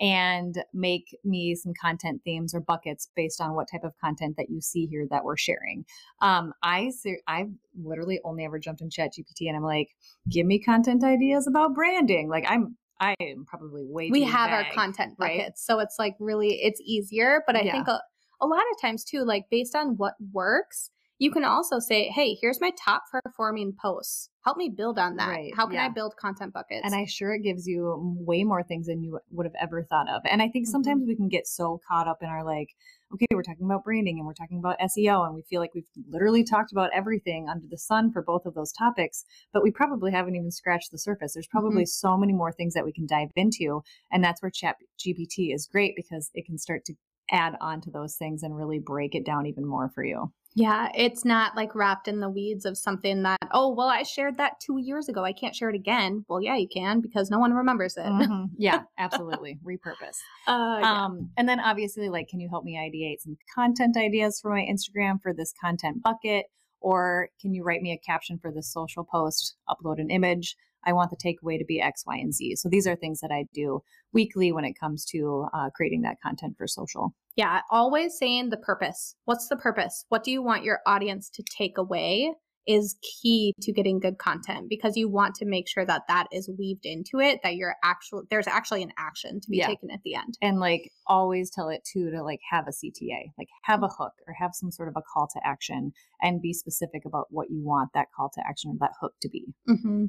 and 0.01 0.63
make 0.73 1.15
me 1.23 1.53
some 1.53 1.73
content 1.79 2.21
themes 2.25 2.55
or 2.55 2.59
buckets 2.59 3.09
based 3.15 3.39
on 3.39 3.53
what 3.53 3.67
type 3.71 3.83
of 3.83 3.93
content 4.03 4.35
that 4.35 4.49
you 4.49 4.59
see 4.59 4.87
here 4.87 5.05
that 5.11 5.23
we're 5.23 5.37
sharing. 5.37 5.85
Um, 6.21 6.53
I 6.63 6.91
I've 7.27 7.51
literally 7.79 8.19
only 8.25 8.43
ever 8.43 8.57
jumped 8.57 8.81
in 8.81 8.89
Chat 8.89 9.11
GPT 9.13 9.47
and 9.47 9.55
I'm 9.55 9.63
like, 9.63 9.89
give 10.27 10.47
me 10.47 10.59
content 10.59 11.03
ideas 11.03 11.45
about 11.45 11.75
branding. 11.75 12.29
Like 12.29 12.45
I'm 12.49 12.77
I 13.01 13.15
am 13.19 13.45
probably 13.45 13.83
way 13.83 14.09
we 14.11 14.23
have 14.23 14.51
our 14.51 14.63
content 14.73 15.17
right? 15.17 15.37
buckets 15.37 15.65
so 15.65 15.79
it's 15.79 15.95
like 15.99 16.15
really 16.19 16.61
it's 16.61 16.79
easier 16.85 17.43
but 17.47 17.55
i 17.55 17.63
Yeah. 17.63 17.71
think 17.73 17.87
a, 17.87 17.99
a 18.39 18.45
lot 18.47 18.61
of 18.71 18.81
times 18.81 19.03
too 19.03 19.23
like 19.25 19.45
based 19.49 19.75
on 19.75 19.97
what 19.97 20.13
works 20.31 20.91
you 21.19 21.31
can 21.31 21.43
also 21.43 21.79
say 21.79 22.09
hey 22.09 22.37
here's 22.39 22.61
my 22.61 22.71
top 22.83 23.03
performing 23.25 23.73
posts 23.81 24.29
help 24.45 24.57
me 24.57 24.69
build 24.69 24.97
on 24.99 25.15
that 25.17 25.29
Right, 25.29 25.53
how 25.55 25.67
can 25.67 25.79
i 25.79 25.89
build 25.89 26.15
content 26.17 26.53
buckets 26.53 26.81
And 26.83 26.95
I 26.95 27.05
sure 27.05 27.33
it 27.33 27.43
gives 27.43 27.67
you 27.67 27.95
way 28.19 28.43
more 28.43 28.63
things 28.63 28.87
than 28.87 29.03
you 29.03 29.19
would 29.31 29.45
have 29.45 29.55
ever 29.59 29.83
thought 29.83 30.09
of. 30.09 30.21
And 30.25 30.41
I 30.41 30.47
think 30.47 30.65
Mm-hmm. 30.65 30.71
sometimes 30.71 31.07
we 31.07 31.15
can 31.15 31.27
get 31.29 31.47
so 31.47 31.79
caught 31.87 32.07
up 32.07 32.23
in 32.23 32.29
our 32.29 32.43
like, 32.43 32.69
okay, 33.13 33.27
we're 33.31 33.43
talking 33.43 33.65
about 33.65 33.83
branding 33.83 34.17
and 34.17 34.27
we're 34.27 34.33
talking 34.33 34.59
about 34.59 34.79
SEO, 34.79 35.25
and 35.25 35.35
we 35.35 35.41
feel 35.43 35.61
like 35.61 35.73
we've 35.73 35.89
literally 36.09 36.43
talked 36.43 36.71
about 36.71 36.89
everything 36.93 37.47
under 37.49 37.67
the 37.69 37.77
sun 37.77 38.11
for 38.11 38.21
both 38.21 38.45
of 38.45 38.53
those 38.53 38.71
topics, 38.71 39.23
but 39.53 39.63
we 39.63 39.71
probably 39.71 40.11
haven't 40.11 40.35
even 40.35 40.51
scratched 40.51 40.91
the 40.91 40.97
surface. 40.97 41.33
There's 41.33 41.47
mm-hmm. 41.47 41.59
probably 41.59 41.85
so 41.85 42.17
many 42.17 42.33
more 42.33 42.51
things 42.51 42.73
that 42.73 42.85
we 42.85 42.93
can 42.93 43.05
dive 43.05 43.29
into. 43.35 43.83
And 44.11 44.23
that's 44.23 44.41
where 44.41 44.51
Chat 44.51 44.75
GPT 44.99 45.53
is 45.53 45.67
great 45.71 45.93
because 45.95 46.29
it 46.33 46.45
can 46.45 46.57
start 46.57 46.85
to 46.85 46.93
add 47.31 47.55
on 47.61 47.81
to 47.81 47.91
those 47.91 48.15
things 48.15 48.43
and 48.43 48.55
really 48.55 48.79
break 48.79 49.15
it 49.15 49.25
down 49.25 49.45
even 49.45 49.65
more 49.65 49.89
for 49.93 50.03
you. 50.03 50.31
Yeah 50.55 50.89
it's 50.95 51.23
not 51.23 51.55
like 51.55 51.73
wrapped 51.75 52.07
in 52.07 52.19
the 52.19 52.29
weeds 52.29 52.65
of 52.65 52.77
something 52.77 53.23
that 53.23 53.37
oh 53.51 53.73
well 53.73 53.87
i 53.87 54.03
shared 54.03 54.37
that 54.37 54.59
two 54.59 54.77
years 54.79 55.07
ago 55.07 55.23
i 55.23 55.31
can't 55.31 55.55
share 55.55 55.69
it 55.69 55.75
again 55.75 56.25
well 56.27 56.41
yeah 56.41 56.55
you 56.55 56.67
can 56.67 56.99
because 56.99 57.29
no 57.29 57.39
one 57.39 57.53
remembers 57.53 57.95
it 57.97 58.05
Mhm. 58.05 58.49
Yeah, 58.57 58.83
absolutely. 58.97 59.59
Repurpose. 59.65 60.17
uh, 60.47 60.77
yeah. 60.81 61.05
Um, 61.05 61.29
and 61.37 61.47
then 61.47 61.59
obviously, 61.59 62.09
like, 62.09 62.27
can 62.27 62.39
you 62.39 62.49
help 62.49 62.63
me 62.63 62.75
ideate 62.77 63.21
some 63.21 63.37
content 63.55 63.95
ideas 63.97 64.39
for 64.41 64.51
my 64.51 64.61
Instagram 64.61 65.21
for 65.21 65.33
this 65.33 65.53
content 65.59 66.03
bucket? 66.03 66.45
Or 66.81 67.29
can 67.39 67.53
you 67.53 67.63
write 67.63 67.81
me 67.81 67.91
a 67.91 67.97
caption 68.11 68.37
for 68.41 68.51
this 68.51 68.71
social 68.71 69.03
post, 69.03 69.55
upload 69.69 69.99
an 69.99 70.09
image? 70.09 70.55
I 70.85 70.93
want 70.93 71.11
the 71.11 71.17
takeaway 71.17 71.57
to 71.59 71.65
be 71.65 71.79
X, 71.79 72.03
Y, 72.07 72.15
and 72.17 72.33
Z. 72.33 72.55
So 72.57 72.69
these 72.69 72.87
are 72.87 72.95
things 72.95 73.19
that 73.21 73.31
I 73.31 73.45
do 73.53 73.81
weekly 74.13 74.51
when 74.51 74.65
it 74.65 74.73
comes 74.79 75.05
to 75.05 75.47
uh, 75.53 75.69
creating 75.75 76.01
that 76.01 76.17
content 76.21 76.55
for 76.57 76.67
social. 76.67 77.13
Yeah, 77.35 77.61
always 77.69 78.17
saying 78.17 78.49
the 78.49 78.57
purpose. 78.57 79.15
What's 79.25 79.47
the 79.47 79.55
purpose? 79.55 80.05
What 80.09 80.23
do 80.23 80.31
you 80.31 80.41
want 80.43 80.63
your 80.63 80.79
audience 80.85 81.29
to 81.31 81.43
take 81.43 81.77
away 81.77 82.33
is 82.67 82.95
key 83.01 83.55
to 83.59 83.73
getting 83.73 83.99
good 83.99 84.19
content 84.19 84.67
because 84.69 84.95
you 84.95 85.09
want 85.09 85.33
to 85.33 85.45
make 85.45 85.67
sure 85.67 85.83
that 85.83 86.03
that 86.07 86.27
is 86.31 86.47
weaved 86.59 86.85
into 86.85 87.19
it 87.19 87.39
that 87.43 87.55
you're 87.55 87.73
actual 87.83 88.21
there's 88.29 88.45
actually 88.47 88.83
an 88.83 88.91
action 88.99 89.41
to 89.41 89.49
be 89.49 89.57
Yeah. 89.57 89.65
taken 89.65 89.89
at 89.89 89.99
the 90.03 90.13
end. 90.13 90.37
And 90.43 90.59
like 90.59 90.91
always 91.07 91.49
tell 91.49 91.69
it 91.69 91.81
too 91.91 92.11
to 92.11 92.21
like 92.21 92.39
have 92.51 92.67
a 92.67 92.71
CTA, 92.71 93.31
like 93.35 93.47
have 93.63 93.81
a 93.81 93.87
hook 93.87 94.13
or 94.27 94.35
have 94.37 94.51
some 94.53 94.69
sort 94.71 94.89
of 94.89 94.93
a 94.95 95.01
call 95.01 95.27
to 95.33 95.39
action 95.43 95.91
and 96.21 96.39
be 96.39 96.53
specific 96.53 97.01
about 97.03 97.25
what 97.31 97.49
you 97.49 97.63
want 97.63 97.89
that 97.95 98.09
call 98.15 98.29
to 98.35 98.41
action 98.47 98.69
or 98.69 98.75
that 98.79 98.93
hook 99.01 99.13
to 99.23 99.29
be. 99.29 99.55
Mm-hmm. 99.67 100.05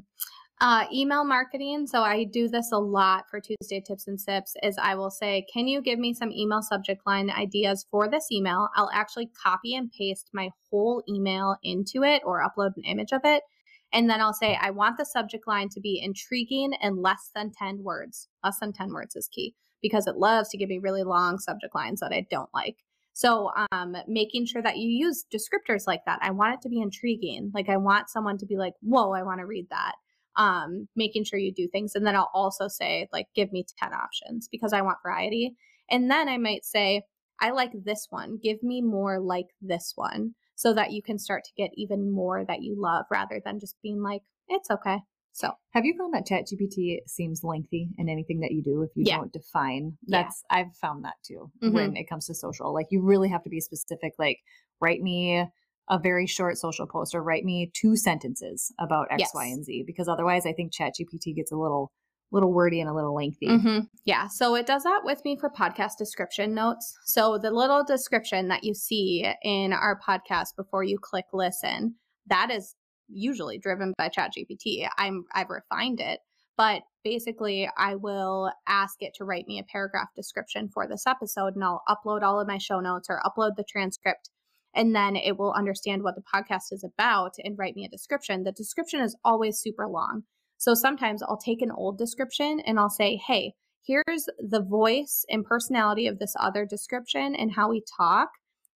Uh, 0.61 0.85
email 0.93 1.25
marketing. 1.25 1.85
So 1.87 2.03
I 2.03 2.23
do 2.23 2.47
this 2.47 2.71
a 2.71 2.77
lot 2.77 3.25
for 3.29 3.41
Tuesday 3.41 3.81
tips 3.81 4.07
and 4.07 4.19
sips. 4.19 4.55
Is 4.63 4.77
I 4.81 4.95
will 4.95 5.09
say, 5.09 5.45
can 5.53 5.67
you 5.67 5.81
give 5.81 5.99
me 5.99 6.13
some 6.13 6.31
email 6.31 6.61
subject 6.61 7.05
line 7.05 7.29
ideas 7.29 7.85
for 7.91 8.09
this 8.09 8.31
email? 8.31 8.69
I'll 8.75 8.89
actually 8.93 9.29
copy 9.43 9.75
and 9.75 9.91
paste 9.91 10.29
my 10.31 10.51
whole 10.69 11.03
email 11.09 11.57
into 11.63 12.03
it 12.03 12.21
or 12.25 12.41
upload 12.41 12.77
an 12.77 12.83
image 12.85 13.11
of 13.11 13.21
it. 13.25 13.43
And 13.91 14.09
then 14.09 14.21
I'll 14.21 14.33
say, 14.33 14.57
I 14.59 14.71
want 14.71 14.97
the 14.97 15.05
subject 15.05 15.47
line 15.47 15.69
to 15.69 15.81
be 15.81 16.01
intriguing 16.01 16.73
and 16.81 17.01
less 17.01 17.29
than 17.35 17.51
10 17.51 17.83
words. 17.83 18.29
Less 18.43 18.59
than 18.59 18.73
10 18.73 18.93
words 18.93 19.15
is 19.15 19.27
key 19.27 19.53
because 19.81 20.07
it 20.07 20.15
loves 20.15 20.49
to 20.49 20.57
give 20.57 20.69
me 20.69 20.79
really 20.79 21.03
long 21.03 21.39
subject 21.39 21.75
lines 21.75 21.99
that 21.99 22.13
I 22.13 22.25
don't 22.31 22.49
like. 22.53 22.77
So, 23.11 23.51
um, 23.71 23.95
making 24.07 24.47
sure 24.47 24.63
that 24.63 24.77
you 24.77 24.89
use 24.89 25.25
descriptors 25.31 25.85
like 25.85 26.05
that. 26.05 26.19
I 26.23 26.31
want 26.31 26.55
it 26.55 26.61
to 26.61 26.69
be 26.69 26.81
intriguing. 26.81 27.51
Like, 27.53 27.69
I 27.69 27.77
want 27.77 28.09
someone 28.09 28.39
to 28.39 28.45
be 28.47 28.57
like, 28.57 28.73
whoa, 28.81 29.11
I 29.11 29.21
want 29.21 29.39
to 29.39 29.45
read 29.45 29.67
that. 29.69 29.93
Um, 30.35 30.87
making 30.95 31.25
sure 31.25 31.37
you 31.39 31.53
do 31.53 31.67
things. 31.67 31.93
And 31.95 32.05
then 32.05 32.15
I'll 32.15 32.31
also 32.33 32.67
say, 32.67 33.07
like, 33.11 33.27
give 33.35 33.51
me 33.51 33.65
10 33.77 33.93
options 33.93 34.47
because 34.51 34.73
I 34.73 34.81
want 34.81 34.97
variety. 35.03 35.55
And 35.89 36.09
then 36.09 36.27
I 36.27 36.37
might 36.37 36.65
say, 36.65 37.03
I 37.39 37.51
like 37.51 37.71
this 37.83 38.07
one. 38.09 38.39
Give 38.41 38.61
me 38.63 38.81
more 38.81 39.19
like 39.19 39.47
this 39.61 39.93
one 39.95 40.33
so 40.55 40.73
that 40.73 40.91
you 40.91 41.01
can 41.03 41.19
start 41.19 41.43
to 41.45 41.51
get 41.57 41.71
even 41.75 42.11
more 42.11 42.45
that 42.45 42.61
you 42.63 42.75
love 42.79 43.05
rather 43.11 43.41
than 43.43 43.59
just 43.59 43.75
being 43.83 44.01
like, 44.01 44.21
it's 44.47 44.69
okay. 44.71 44.99
So, 45.35 45.51
Have 45.71 45.83
you 45.83 45.95
found 45.97 46.13
that 46.13 46.27
ChatGPT 46.27 46.99
seems 47.07 47.43
lengthy 47.43 47.89
in 47.97 48.07
anything 48.07 48.39
that 48.41 48.51
you 48.51 48.61
do 48.61 48.83
if 48.83 48.91
you 48.95 49.03
Yeah. 49.07 49.17
don't 49.17 49.33
define? 49.33 49.97
Yeah. 50.05 50.21
That's 50.23 50.43
I've 50.51 50.75
found 50.75 51.03
that 51.05 51.15
too 51.23 51.51
Mhm. 51.63 51.73
when 51.73 51.95
it 51.97 52.07
comes 52.07 52.27
to 52.27 52.35
social. 52.35 52.71
Like 52.71 52.87
you 52.91 53.01
really 53.01 53.29
have 53.29 53.41
to 53.43 53.49
be 53.49 53.59
specific. 53.59 54.13
Like 54.19 54.39
write 54.79 55.01
me 55.01 55.47
a 55.89 55.99
very 55.99 56.25
short 56.25 56.57
social 56.57 56.87
post 56.87 57.13
or 57.13 57.21
write 57.21 57.43
me 57.43 57.69
two 57.73 57.95
sentences 57.95 58.71
about 58.79 59.07
X, 59.11 59.29
Y, 59.33 59.45
Yes. 59.45 59.53
and 59.55 59.65
Z 59.65 59.83
because 59.85 60.07
otherwise 60.07 60.45
I 60.45 60.53
think 60.53 60.71
ChatGPT 60.73 61.35
gets 61.35 61.51
a 61.51 61.57
little 61.57 61.91
little 62.31 62.51
wordy 62.51 62.81
and 62.81 62.89
a 62.89 62.93
little 62.93 63.13
lengthy. 63.13 63.45
Mhm. 63.47 63.87
Yeah. 64.05 64.27
So 64.27 64.55
it 64.55 64.65
does 64.65 64.81
that 64.83 65.01
with 65.03 65.23
me 65.23 65.37
for 65.37 65.51
podcast 65.51 65.97
description 65.99 66.55
notes. 66.55 66.97
So 67.05 67.37
the 67.37 67.51
little 67.51 67.83
description 67.83 68.47
that 68.47 68.63
you 68.63 68.73
see 68.73 69.31
in 69.43 69.71
our 69.71 69.99
podcast 69.99 70.55
before 70.57 70.83
you 70.83 70.97
click 70.99 71.25
listen, 71.31 71.95
that 72.25 72.49
is 72.49 72.75
usually 73.07 73.59
driven 73.59 73.93
by 73.99 74.09
ChatGPT. 74.09 74.87
I'm 74.97 75.25
I've 75.35 75.51
refined 75.51 75.99
it, 75.99 76.21
but 76.57 76.81
basically 77.03 77.69
I 77.77 77.93
will 77.95 78.51
ask 78.67 78.95
it 79.01 79.13
to 79.17 79.25
write 79.25 79.45
me 79.45 79.59
a 79.59 79.63
paragraph 79.71 80.07
description 80.15 80.69
for 80.69 80.87
this 80.87 81.05
episode 81.05 81.53
and 81.53 81.63
I'll 81.63 81.83
upload 81.87 82.23
all 82.23 82.39
of 82.39 82.47
my 82.47 82.57
show 82.57 82.79
notes 82.79 83.09
or 83.11 83.21
upload 83.23 83.57
the 83.57 83.65
transcript 83.69 84.29
and 84.75 84.95
then 84.95 85.15
it 85.15 85.37
will 85.37 85.53
understand 85.53 86.03
what 86.03 86.15
the 86.15 86.23
podcast 86.33 86.71
is 86.71 86.83
about 86.83 87.33
and 87.43 87.57
write 87.57 87.75
me 87.75 87.85
a 87.85 87.89
description. 87.89 88.43
The 88.43 88.51
description 88.51 89.01
is 89.01 89.15
always 89.23 89.59
super 89.59 89.87
long. 89.87 90.23
So 90.57 90.73
sometimes 90.73 91.21
I'll 91.21 91.37
take 91.37 91.61
an 91.61 91.71
old 91.71 91.97
description 91.97 92.61
and 92.65 92.79
I'll 92.79 92.89
say, 92.89 93.19
hey, 93.27 93.53
here's 93.85 94.25
the 94.39 94.61
voice 94.61 95.25
and 95.29 95.45
personality 95.45 96.07
of 96.07 96.19
this 96.19 96.35
other 96.39 96.65
description 96.65 97.35
and 97.35 97.51
how 97.51 97.69
we 97.69 97.83
talk 97.97 98.29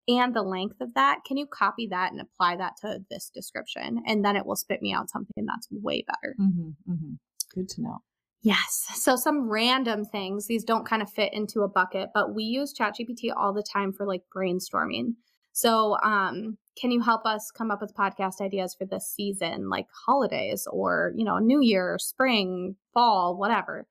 and 0.08 0.34
the 0.34 0.42
length 0.42 0.80
of 0.82 0.94
that. 0.96 1.20
Can 1.26 1.38
you 1.38 1.48
copy 1.48 1.88
that 1.92 2.12
and 2.12 2.22
apply 2.22 2.58
that 2.58 2.74
to 2.82 3.00
this 3.10 3.30
description? 3.34 4.02
And 4.06 4.24
then 4.24 4.36
it 4.36 4.46
will 4.46 4.56
spit 4.56 4.82
me 4.82 4.94
out 4.94 5.10
something 5.10 5.46
that's 5.46 5.68
way 5.72 6.06
better. 6.08 6.36
hmm 6.38 6.70
hmm 6.86 7.14
Good 7.54 7.70
to 7.70 7.82
know. 7.82 7.98
Yes. 8.42 8.86
So 8.96 9.16
some 9.16 9.50
random 9.50 10.06
things, 10.06 10.48
these 10.48 10.64
don't 10.64 10.86
kind 10.86 11.02
of 11.02 11.12
fit 11.12 11.34
into 11.34 11.62
a 11.62 11.68
bucket, 11.68 12.10
but 12.14 12.36
we 12.36 12.44
use 12.44 12.74
ChatGPT 12.74 13.32
all 13.36 13.54
the 13.54 13.64
time 13.64 13.94
for 13.94 14.06
like 14.06 14.22
brainstorming. 14.36 15.16
So, 15.58 15.98
um, 16.04 16.60
can 16.80 16.92
you 16.92 17.02
help 17.02 17.26
us 17.26 17.50
come 17.50 17.72
up 17.72 17.82
with 17.82 17.96
podcast 17.96 18.42
ideas 18.42 18.76
for 18.78 18.86
this 18.86 19.12
season, 19.12 19.70
like 19.70 19.88
holidays 20.06 20.68
or, 20.72 21.14
you 21.16 21.26
know, 21.26 21.40
New 21.40 21.62
Year, 21.62 21.98
spring, 22.00 22.76
fall, 22.94 23.36
whatever? 23.36 23.88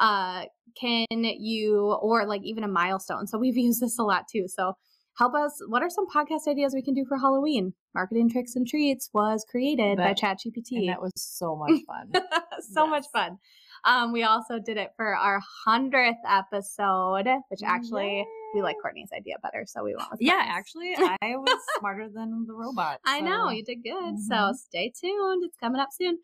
Uh, 0.00 0.46
can 0.80 1.04
you, 1.10 1.92
or 2.00 2.26
like 2.26 2.40
even 2.42 2.64
a 2.64 2.68
milestone? 2.68 3.26
So, 3.26 3.36
we've 3.36 3.56
used 3.68 3.82
this 3.82 3.98
a 3.98 4.02
lot 4.02 4.28
too. 4.32 4.46
So, 4.48 4.78
help 5.18 5.34
us. 5.34 5.60
What 5.68 5.82
are 5.82 5.90
some 5.90 6.06
podcast 6.06 6.48
ideas 6.48 6.72
we 6.72 6.80
can 6.80 6.94
do 6.94 7.04
for 7.06 7.18
Halloween? 7.18 7.74
Marketing 7.94 8.30
Tricks 8.30 8.56
and 8.56 8.66
Treats 8.66 9.10
was 9.12 9.44
created 9.50 9.98
that, 9.98 10.02
by 10.02 10.14
ChatGPT. 10.14 10.78
And 10.78 10.88
that 10.88 11.02
was 11.02 11.12
so 11.16 11.54
much 11.54 11.82
fun. 11.86 12.12
so 12.60 12.84
yes. 12.84 12.90
much 12.90 13.04
fun. 13.12 13.36
Um, 13.84 14.12
we 14.12 14.22
also 14.22 14.58
did 14.58 14.76
it 14.76 14.92
for 14.96 15.14
our 15.14 15.40
hundredth 15.64 16.18
episode, 16.28 17.26
which 17.48 17.60
actually 17.64 18.18
Yay. 18.18 18.26
we 18.54 18.62
like 18.62 18.76
Courtney's 18.82 19.10
idea 19.16 19.36
better, 19.42 19.64
so 19.66 19.84
we 19.84 19.94
went 19.94 20.10
with. 20.10 20.20
That. 20.20 20.26
Yeah, 20.26 20.42
actually, 20.46 20.94
I 21.22 21.36
was 21.36 21.58
smarter 21.78 22.08
than 22.12 22.46
the 22.46 22.54
robot. 22.54 23.00
So. 23.06 23.12
I 23.12 23.20
know 23.20 23.50
you 23.50 23.64
did 23.64 23.82
good. 23.82 23.92
Mm-hmm. 23.92 24.18
So 24.18 24.52
stay 24.54 24.92
tuned; 24.98 25.44
it's 25.44 25.56
coming 25.56 25.80
up 25.80 25.88
soon. 25.92 26.18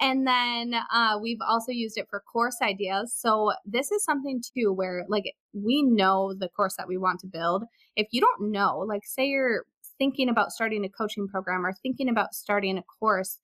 And 0.00 0.26
then 0.26 0.74
uh, 0.92 1.18
we've 1.20 1.40
also 1.46 1.72
used 1.72 1.98
it 1.98 2.06
for 2.08 2.20
course 2.20 2.58
ideas. 2.62 3.12
So 3.16 3.52
this 3.64 3.90
is 3.90 4.04
something 4.04 4.40
too 4.54 4.72
where 4.72 5.04
like 5.08 5.34
we 5.52 5.82
know 5.82 6.34
the 6.38 6.48
course 6.48 6.76
that 6.76 6.86
we 6.86 6.96
want 6.96 7.20
to 7.20 7.26
build. 7.26 7.64
If 7.96 8.08
you 8.12 8.20
don't 8.20 8.52
know, 8.52 8.78
like 8.78 9.02
say 9.04 9.26
you're 9.26 9.64
thinking 9.98 10.28
about 10.28 10.52
starting 10.52 10.84
a 10.84 10.88
coaching 10.88 11.26
program 11.26 11.66
or 11.66 11.72
thinking 11.82 12.08
about 12.08 12.32
starting 12.32 12.78
a 12.78 12.82
course, 12.82 13.38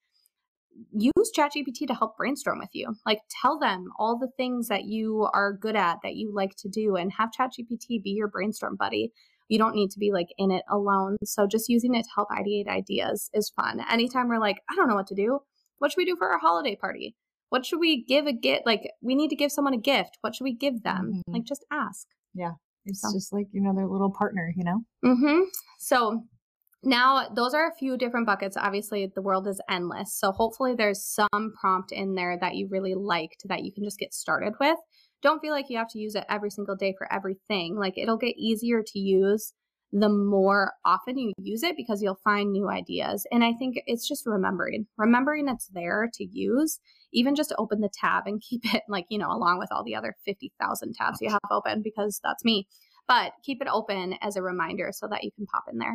use 0.93 1.31
ChatGPT 1.37 1.87
to 1.87 1.95
help 1.95 2.17
brainstorm 2.17 2.59
with 2.59 2.71
you. 2.73 2.95
Like 3.07 3.21
tell 3.43 3.59
them 3.59 3.91
all 3.99 4.19
the 4.19 4.31
things 4.37 4.69
that 4.69 4.85
you 4.85 5.29
are 5.33 5.53
good 5.53 5.77
at 5.77 5.99
that 6.03 6.17
you 6.17 6.33
like 6.35 6.55
to 6.59 6.69
do 6.69 6.97
and 6.97 7.13
have 7.19 7.31
ChatGPT 7.39 8.03
be 8.03 8.11
your 8.11 8.29
brainstorm 8.29 8.77
buddy. 8.77 9.13
You 9.49 9.59
don't 9.59 9.75
need 9.75 9.91
to 9.91 9.99
be 9.99 10.11
like 10.13 10.29
in 10.39 10.51
it 10.51 10.63
alone. 10.71 11.17
So 11.25 11.47
just 11.47 11.69
using 11.69 11.95
it 11.95 12.05
to 12.05 12.11
help 12.15 12.29
ideate 12.31 12.69
ideas 12.69 13.31
is 13.35 13.53
fun. 13.55 13.85
Anytime 13.91 14.29
we're 14.29 14.39
like, 14.39 14.63
I 14.71 14.75
don't 14.75 14.89
know 14.89 14.95
what 14.95 15.07
to 15.09 15.15
do, 15.15 15.41
what 15.79 15.93
should 15.93 15.99
we 15.99 16.07
do 16.07 16.17
for 16.17 16.31
our 16.31 16.39
holiday 16.39 16.77
party? 16.77 17.15
What 17.51 17.67
should 17.67 17.79
we 17.79 18.05
give 18.05 18.27
a 18.27 18.33
gift? 18.33 18.63
Like 18.67 18.91
we 19.03 19.15
need 19.15 19.29
to 19.29 19.37
give 19.37 19.53
someone 19.53 19.75
a 19.75 19.79
gift. 19.79 20.19
What 20.23 20.35
should 20.35 20.45
we 20.45 20.55
give 20.55 20.83
them? 20.83 21.13
Mm-hmm. 21.15 21.35
Like 21.35 21.45
just 21.45 21.65
ask. 21.71 22.07
Yeah. 22.35 22.53
It's 22.87 23.01
so. 23.01 23.13
just 23.13 23.33
like, 23.33 23.47
you 23.53 23.63
know, 23.63 23.75
their 23.75 23.87
little 23.87 24.11
partner, 24.11 24.53
you 24.57 24.65
know? 24.65 24.81
Mm-hmm. 25.05 25.43
So 25.79 26.25
now, 26.85 27.29
those 27.35 27.55
are 27.55 27.69
a 27.69 27.75
few 27.75 27.97
different 27.97 28.27
buckets. 28.27 28.57
Obviously, 28.57 29.11
the 29.15 29.23
world 29.23 29.47
is 29.47 29.61
endless. 29.69 30.15
So, 30.15 30.33
hopefully, 30.33 30.75
there's 30.75 31.05
some 31.05 31.53
prompt 31.61 31.93
in 31.93 32.15
there 32.15 32.39
that 32.41 32.55
you 32.55 32.69
really 32.71 32.95
liked 32.95 33.43
that 33.49 33.65
you 33.65 33.73
can 33.73 33.85
just 33.85 33.99
get 33.99 34.15
started 34.15 34.55
with. 34.61 34.79
Don't 35.23 35.41
feel 35.41 35.53
like 35.53 35.71
you 35.71 35.79
have 35.79 35.89
to 35.91 35.99
use 35.99 36.15
it 36.15 36.25
every 36.29 36.51
single 36.51 36.77
day 36.77 36.95
for 36.97 37.11
everything. 37.13 37.77
Like, 37.77 37.97
it'll 37.97 38.19
get 38.19 38.37
easier 38.37 38.83
to 38.87 38.99
use 38.99 39.55
the 39.95 40.09
more 40.09 40.73
often 40.85 41.17
you 41.17 41.33
use 41.39 41.63
it 41.63 41.77
because 41.77 42.03
you'll 42.03 42.19
find 42.25 42.51
new 42.51 42.69
ideas. 42.69 43.25
And 43.31 43.45
I 43.45 43.53
think 43.53 43.77
it's 43.87 44.09
just 44.09 44.27
remembering, 44.27 44.89
remembering 44.99 45.49
it's 45.49 45.69
there 45.69 46.11
to 46.15 46.25
use. 46.25 46.81
Even 47.13 47.37
just 47.37 47.55
open 47.59 47.81
the 47.81 47.89
tab 47.89 48.25
and 48.27 48.43
keep 48.49 48.63
it 48.75 48.83
like, 48.89 49.07
you 49.09 49.19
know, 49.19 49.31
along 49.31 49.61
with 49.61 49.69
all 49.71 49.85
the 49.85 49.95
other 49.95 50.17
50,000 50.25 50.95
tabs 50.95 51.19
you 51.21 51.31
have 51.31 51.39
open 51.51 51.81
because 51.83 52.21
that's 52.25 52.45
me. 52.45 52.67
But 53.07 53.33
keep 53.45 53.63
it 53.63 53.69
open 53.71 54.17
as 54.21 54.35
a 54.35 54.43
reminder 54.43 54.91
so 54.93 55.07
that 55.09 55.23
you 55.23 55.31
can 55.37 55.47
pop 55.47 55.65
in 55.71 55.79
there. 55.79 55.95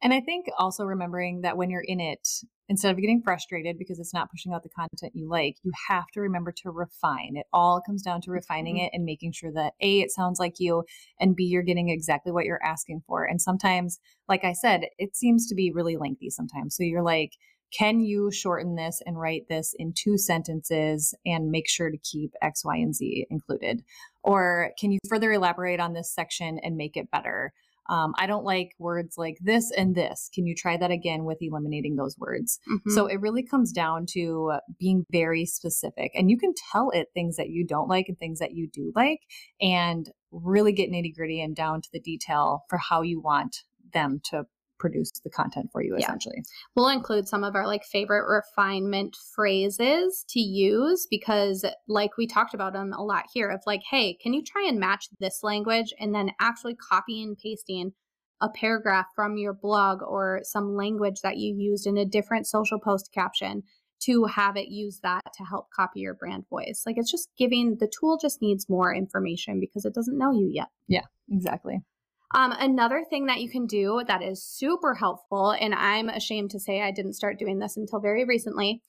And 0.00 0.14
I 0.14 0.20
think 0.20 0.46
also 0.58 0.84
remembering 0.84 1.40
that 1.40 1.56
when 1.56 1.70
you're 1.70 1.84
in 1.84 1.98
it, 1.98 2.28
instead 2.68 2.92
of 2.92 3.00
getting 3.00 3.22
frustrated 3.22 3.78
because 3.78 3.98
it's 3.98 4.14
not 4.14 4.30
pushing 4.30 4.52
out 4.52 4.62
the 4.62 4.68
content 4.68 5.12
you 5.14 5.28
like, 5.28 5.56
you 5.62 5.72
have 5.88 6.06
to 6.14 6.20
remember 6.20 6.52
to 6.52 6.70
refine. 6.70 7.36
It 7.36 7.46
all 7.52 7.82
comes 7.84 8.02
down 8.02 8.20
to 8.22 8.30
refining 8.30 8.76
mm-hmm. 8.76 8.84
it 8.84 8.90
and 8.92 9.04
making 9.04 9.32
sure 9.32 9.50
that 9.54 9.72
A, 9.80 10.00
it 10.00 10.12
sounds 10.12 10.38
like 10.38 10.54
you, 10.58 10.84
and 11.18 11.34
B, 11.34 11.44
you're 11.44 11.62
getting 11.62 11.88
exactly 11.88 12.30
what 12.30 12.44
you're 12.44 12.62
asking 12.62 13.02
for. 13.06 13.24
And 13.24 13.40
sometimes, 13.40 13.98
like 14.28 14.44
I 14.44 14.52
said, 14.52 14.82
it 14.98 15.16
seems 15.16 15.48
to 15.48 15.54
be 15.54 15.72
really 15.72 15.96
lengthy 15.96 16.30
sometimes. 16.30 16.76
So 16.76 16.84
you're 16.84 17.02
like, 17.02 17.32
can 17.76 18.00
you 18.00 18.30
shorten 18.30 18.76
this 18.76 19.02
and 19.04 19.18
write 19.18 19.48
this 19.48 19.74
in 19.78 19.92
two 19.92 20.16
sentences 20.16 21.14
and 21.26 21.50
make 21.50 21.68
sure 21.68 21.90
to 21.90 21.98
keep 21.98 22.32
X, 22.40 22.64
Y, 22.64 22.76
and 22.76 22.94
Z 22.94 23.26
included? 23.30 23.82
Or 24.22 24.72
can 24.78 24.92
you 24.92 24.98
further 25.08 25.32
elaborate 25.32 25.80
on 25.80 25.92
this 25.92 26.14
section 26.14 26.58
and 26.62 26.76
make 26.76 26.96
it 26.96 27.10
better? 27.10 27.52
Um, 27.88 28.14
I 28.18 28.26
don't 28.26 28.44
like 28.44 28.72
words 28.78 29.16
like 29.16 29.38
this 29.40 29.70
and 29.76 29.94
this. 29.94 30.28
Can 30.34 30.46
you 30.46 30.54
try 30.54 30.76
that 30.76 30.90
again 30.90 31.24
with 31.24 31.38
eliminating 31.40 31.96
those 31.96 32.16
words? 32.18 32.58
Mm-hmm. 32.70 32.90
So 32.90 33.06
it 33.06 33.20
really 33.20 33.42
comes 33.42 33.72
down 33.72 34.06
to 34.10 34.58
being 34.78 35.04
very 35.10 35.46
specific. 35.46 36.12
And 36.14 36.30
you 36.30 36.38
can 36.38 36.52
tell 36.72 36.90
it 36.90 37.08
things 37.14 37.36
that 37.36 37.48
you 37.48 37.66
don't 37.66 37.88
like 37.88 38.06
and 38.08 38.18
things 38.18 38.38
that 38.40 38.52
you 38.52 38.68
do 38.72 38.92
like, 38.94 39.20
and 39.60 40.10
really 40.30 40.72
get 40.72 40.90
nitty 40.90 41.14
gritty 41.14 41.40
and 41.40 41.56
down 41.56 41.80
to 41.80 41.88
the 41.92 42.00
detail 42.00 42.64
for 42.68 42.78
how 42.78 43.02
you 43.02 43.20
want 43.20 43.56
them 43.92 44.20
to 44.30 44.44
produce 44.78 45.10
the 45.24 45.30
content 45.30 45.70
for 45.72 45.82
you 45.82 45.94
yeah. 45.96 46.04
essentially. 46.04 46.42
We'll 46.74 46.88
include 46.88 47.28
some 47.28 47.44
of 47.44 47.54
our 47.54 47.66
like 47.66 47.84
favorite 47.84 48.28
refinement 48.28 49.16
phrases 49.34 50.24
to 50.28 50.40
use 50.40 51.06
because 51.10 51.64
like 51.86 52.16
we 52.16 52.26
talked 52.26 52.54
about 52.54 52.72
them 52.72 52.92
a 52.92 53.02
lot 53.02 53.24
here 53.32 53.50
of 53.50 53.62
like 53.66 53.82
hey, 53.90 54.16
can 54.22 54.32
you 54.32 54.42
try 54.42 54.66
and 54.66 54.78
match 54.78 55.08
this 55.20 55.40
language 55.42 55.92
and 55.98 56.14
then 56.14 56.30
actually 56.40 56.74
copy 56.74 57.22
and 57.22 57.36
pasting 57.38 57.92
a 58.40 58.48
paragraph 58.48 59.06
from 59.14 59.36
your 59.36 59.52
blog 59.52 60.00
or 60.02 60.40
some 60.44 60.76
language 60.76 61.20
that 61.22 61.38
you 61.38 61.54
used 61.56 61.86
in 61.86 61.96
a 61.96 62.04
different 62.04 62.46
social 62.46 62.78
post 62.78 63.10
caption 63.12 63.62
to 64.00 64.24
have 64.26 64.56
it 64.56 64.68
use 64.68 65.00
that 65.02 65.22
to 65.36 65.44
help 65.44 65.70
copy 65.70 66.00
your 66.00 66.14
brand 66.14 66.44
voice. 66.48 66.84
Like 66.86 66.96
it's 66.98 67.10
just 67.10 67.30
giving 67.36 67.76
the 67.80 67.90
tool 67.98 68.18
just 68.20 68.40
needs 68.40 68.68
more 68.68 68.94
information 68.94 69.58
because 69.60 69.84
it 69.84 69.94
doesn't 69.94 70.18
know 70.18 70.30
you 70.30 70.48
yet. 70.52 70.68
Yeah, 70.86 71.06
exactly. 71.30 71.82
Um, 72.34 72.52
another 72.58 73.04
thing 73.08 73.26
that 73.26 73.40
you 73.40 73.48
can 73.48 73.66
do 73.66 74.02
that 74.06 74.22
is 74.22 74.44
super 74.44 74.94
helpful, 74.94 75.52
and 75.52 75.74
I'm 75.74 76.08
ashamed 76.08 76.50
to 76.50 76.60
say 76.60 76.82
I 76.82 76.90
didn't 76.90 77.14
start 77.14 77.38
doing 77.38 77.58
this 77.58 77.76
until 77.76 78.00
very 78.00 78.24
recently 78.24 78.82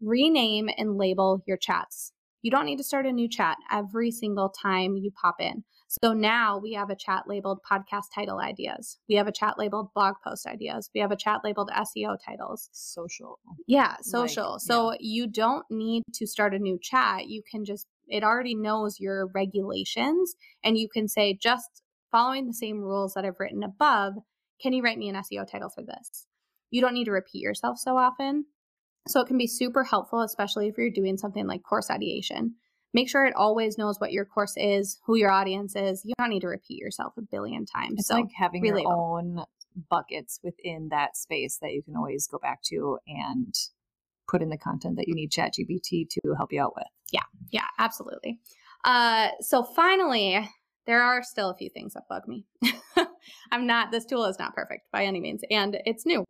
rename 0.00 0.68
and 0.76 0.96
label 0.96 1.42
your 1.46 1.56
chats. 1.56 2.12
You 2.42 2.50
don't 2.50 2.66
need 2.66 2.76
to 2.76 2.84
start 2.84 3.06
a 3.06 3.12
new 3.12 3.28
chat 3.28 3.56
every 3.72 4.10
single 4.10 4.50
time 4.50 4.96
you 4.96 5.10
pop 5.10 5.36
in. 5.40 5.64
So 6.02 6.12
now 6.12 6.58
we 6.58 6.74
have 6.74 6.90
a 6.90 6.96
chat 6.96 7.24
labeled 7.26 7.60
podcast 7.70 8.06
title 8.14 8.38
ideas. 8.38 8.98
We 9.08 9.14
have 9.14 9.26
a 9.26 9.32
chat 9.32 9.58
labeled 9.58 9.94
blog 9.94 10.16
post 10.22 10.46
ideas. 10.46 10.90
We 10.94 11.00
have 11.00 11.10
a 11.10 11.16
chat 11.16 11.40
labeled 11.42 11.70
SEO 11.74 12.16
titles. 12.24 12.68
Social. 12.72 13.38
Yeah, 13.66 13.96
social. 14.02 14.52
Like, 14.52 14.60
so 14.60 14.92
yeah. 14.92 14.98
you 15.00 15.26
don't 15.26 15.64
need 15.70 16.02
to 16.14 16.26
start 16.26 16.54
a 16.54 16.58
new 16.58 16.78
chat. 16.82 17.28
You 17.28 17.42
can 17.50 17.64
just, 17.64 17.86
it 18.08 18.22
already 18.22 18.54
knows 18.54 19.00
your 19.00 19.28
regulations 19.34 20.34
and 20.62 20.76
you 20.76 20.88
can 20.92 21.08
say, 21.08 21.38
just 21.40 21.82
following 22.14 22.46
the 22.46 22.54
same 22.54 22.80
rules 22.80 23.14
that 23.14 23.24
I've 23.24 23.40
written 23.40 23.64
above, 23.64 24.14
can 24.62 24.72
you 24.72 24.84
write 24.84 24.98
me 24.98 25.08
an 25.08 25.16
SEO 25.16 25.50
title 25.50 25.68
for 25.68 25.82
this? 25.82 26.28
You 26.70 26.80
don't 26.80 26.94
need 26.94 27.06
to 27.06 27.10
repeat 27.10 27.42
yourself 27.42 27.76
so 27.76 27.96
often. 27.98 28.44
So 29.08 29.20
it 29.20 29.26
can 29.26 29.36
be 29.36 29.48
super 29.48 29.82
helpful, 29.82 30.22
especially 30.22 30.68
if 30.68 30.78
you're 30.78 30.90
doing 30.90 31.16
something 31.16 31.48
like 31.48 31.64
course 31.64 31.90
ideation. 31.90 32.54
Make 32.94 33.10
sure 33.10 33.26
it 33.26 33.34
always 33.34 33.76
knows 33.76 33.98
what 33.98 34.12
your 34.12 34.24
course 34.24 34.54
is, 34.56 35.00
who 35.04 35.16
your 35.16 35.32
audience 35.32 35.74
is. 35.74 36.02
You 36.04 36.14
don't 36.16 36.30
need 36.30 36.42
to 36.42 36.46
repeat 36.46 36.78
yourself 36.78 37.14
a 37.18 37.22
billion 37.22 37.66
times. 37.66 37.94
It's 37.98 38.06
so 38.06 38.14
like 38.14 38.30
having 38.32 38.64
your 38.64 38.80
own 38.86 39.42
buckets 39.90 40.38
within 40.44 40.90
that 40.90 41.16
space 41.16 41.58
that 41.62 41.72
you 41.72 41.82
can 41.82 41.96
always 41.96 42.28
go 42.28 42.38
back 42.38 42.62
to 42.66 42.98
and 43.08 43.52
put 44.28 44.40
in 44.40 44.50
the 44.50 44.56
content 44.56 44.96
that 44.98 45.08
you 45.08 45.16
need 45.16 45.32
ChatGPT 45.32 46.08
to 46.10 46.34
help 46.36 46.52
you 46.52 46.62
out 46.62 46.76
with. 46.76 46.86
Yeah, 47.10 47.24
yeah, 47.50 47.66
absolutely. 47.80 48.38
Uh, 48.84 49.30
so 49.40 49.64
finally, 49.64 50.48
there 50.86 51.02
are 51.02 51.22
still 51.22 51.50
a 51.50 51.56
few 51.56 51.70
things 51.70 51.94
that 51.94 52.08
bug 52.08 52.22
me. 52.26 52.44
I'm 53.50 53.66
not, 53.66 53.90
this 53.90 54.04
tool 54.04 54.24
is 54.26 54.38
not 54.38 54.54
perfect 54.54 54.90
by 54.92 55.04
any 55.04 55.20
means, 55.20 55.42
and 55.50 55.78
it's 55.84 56.04
new 56.04 56.24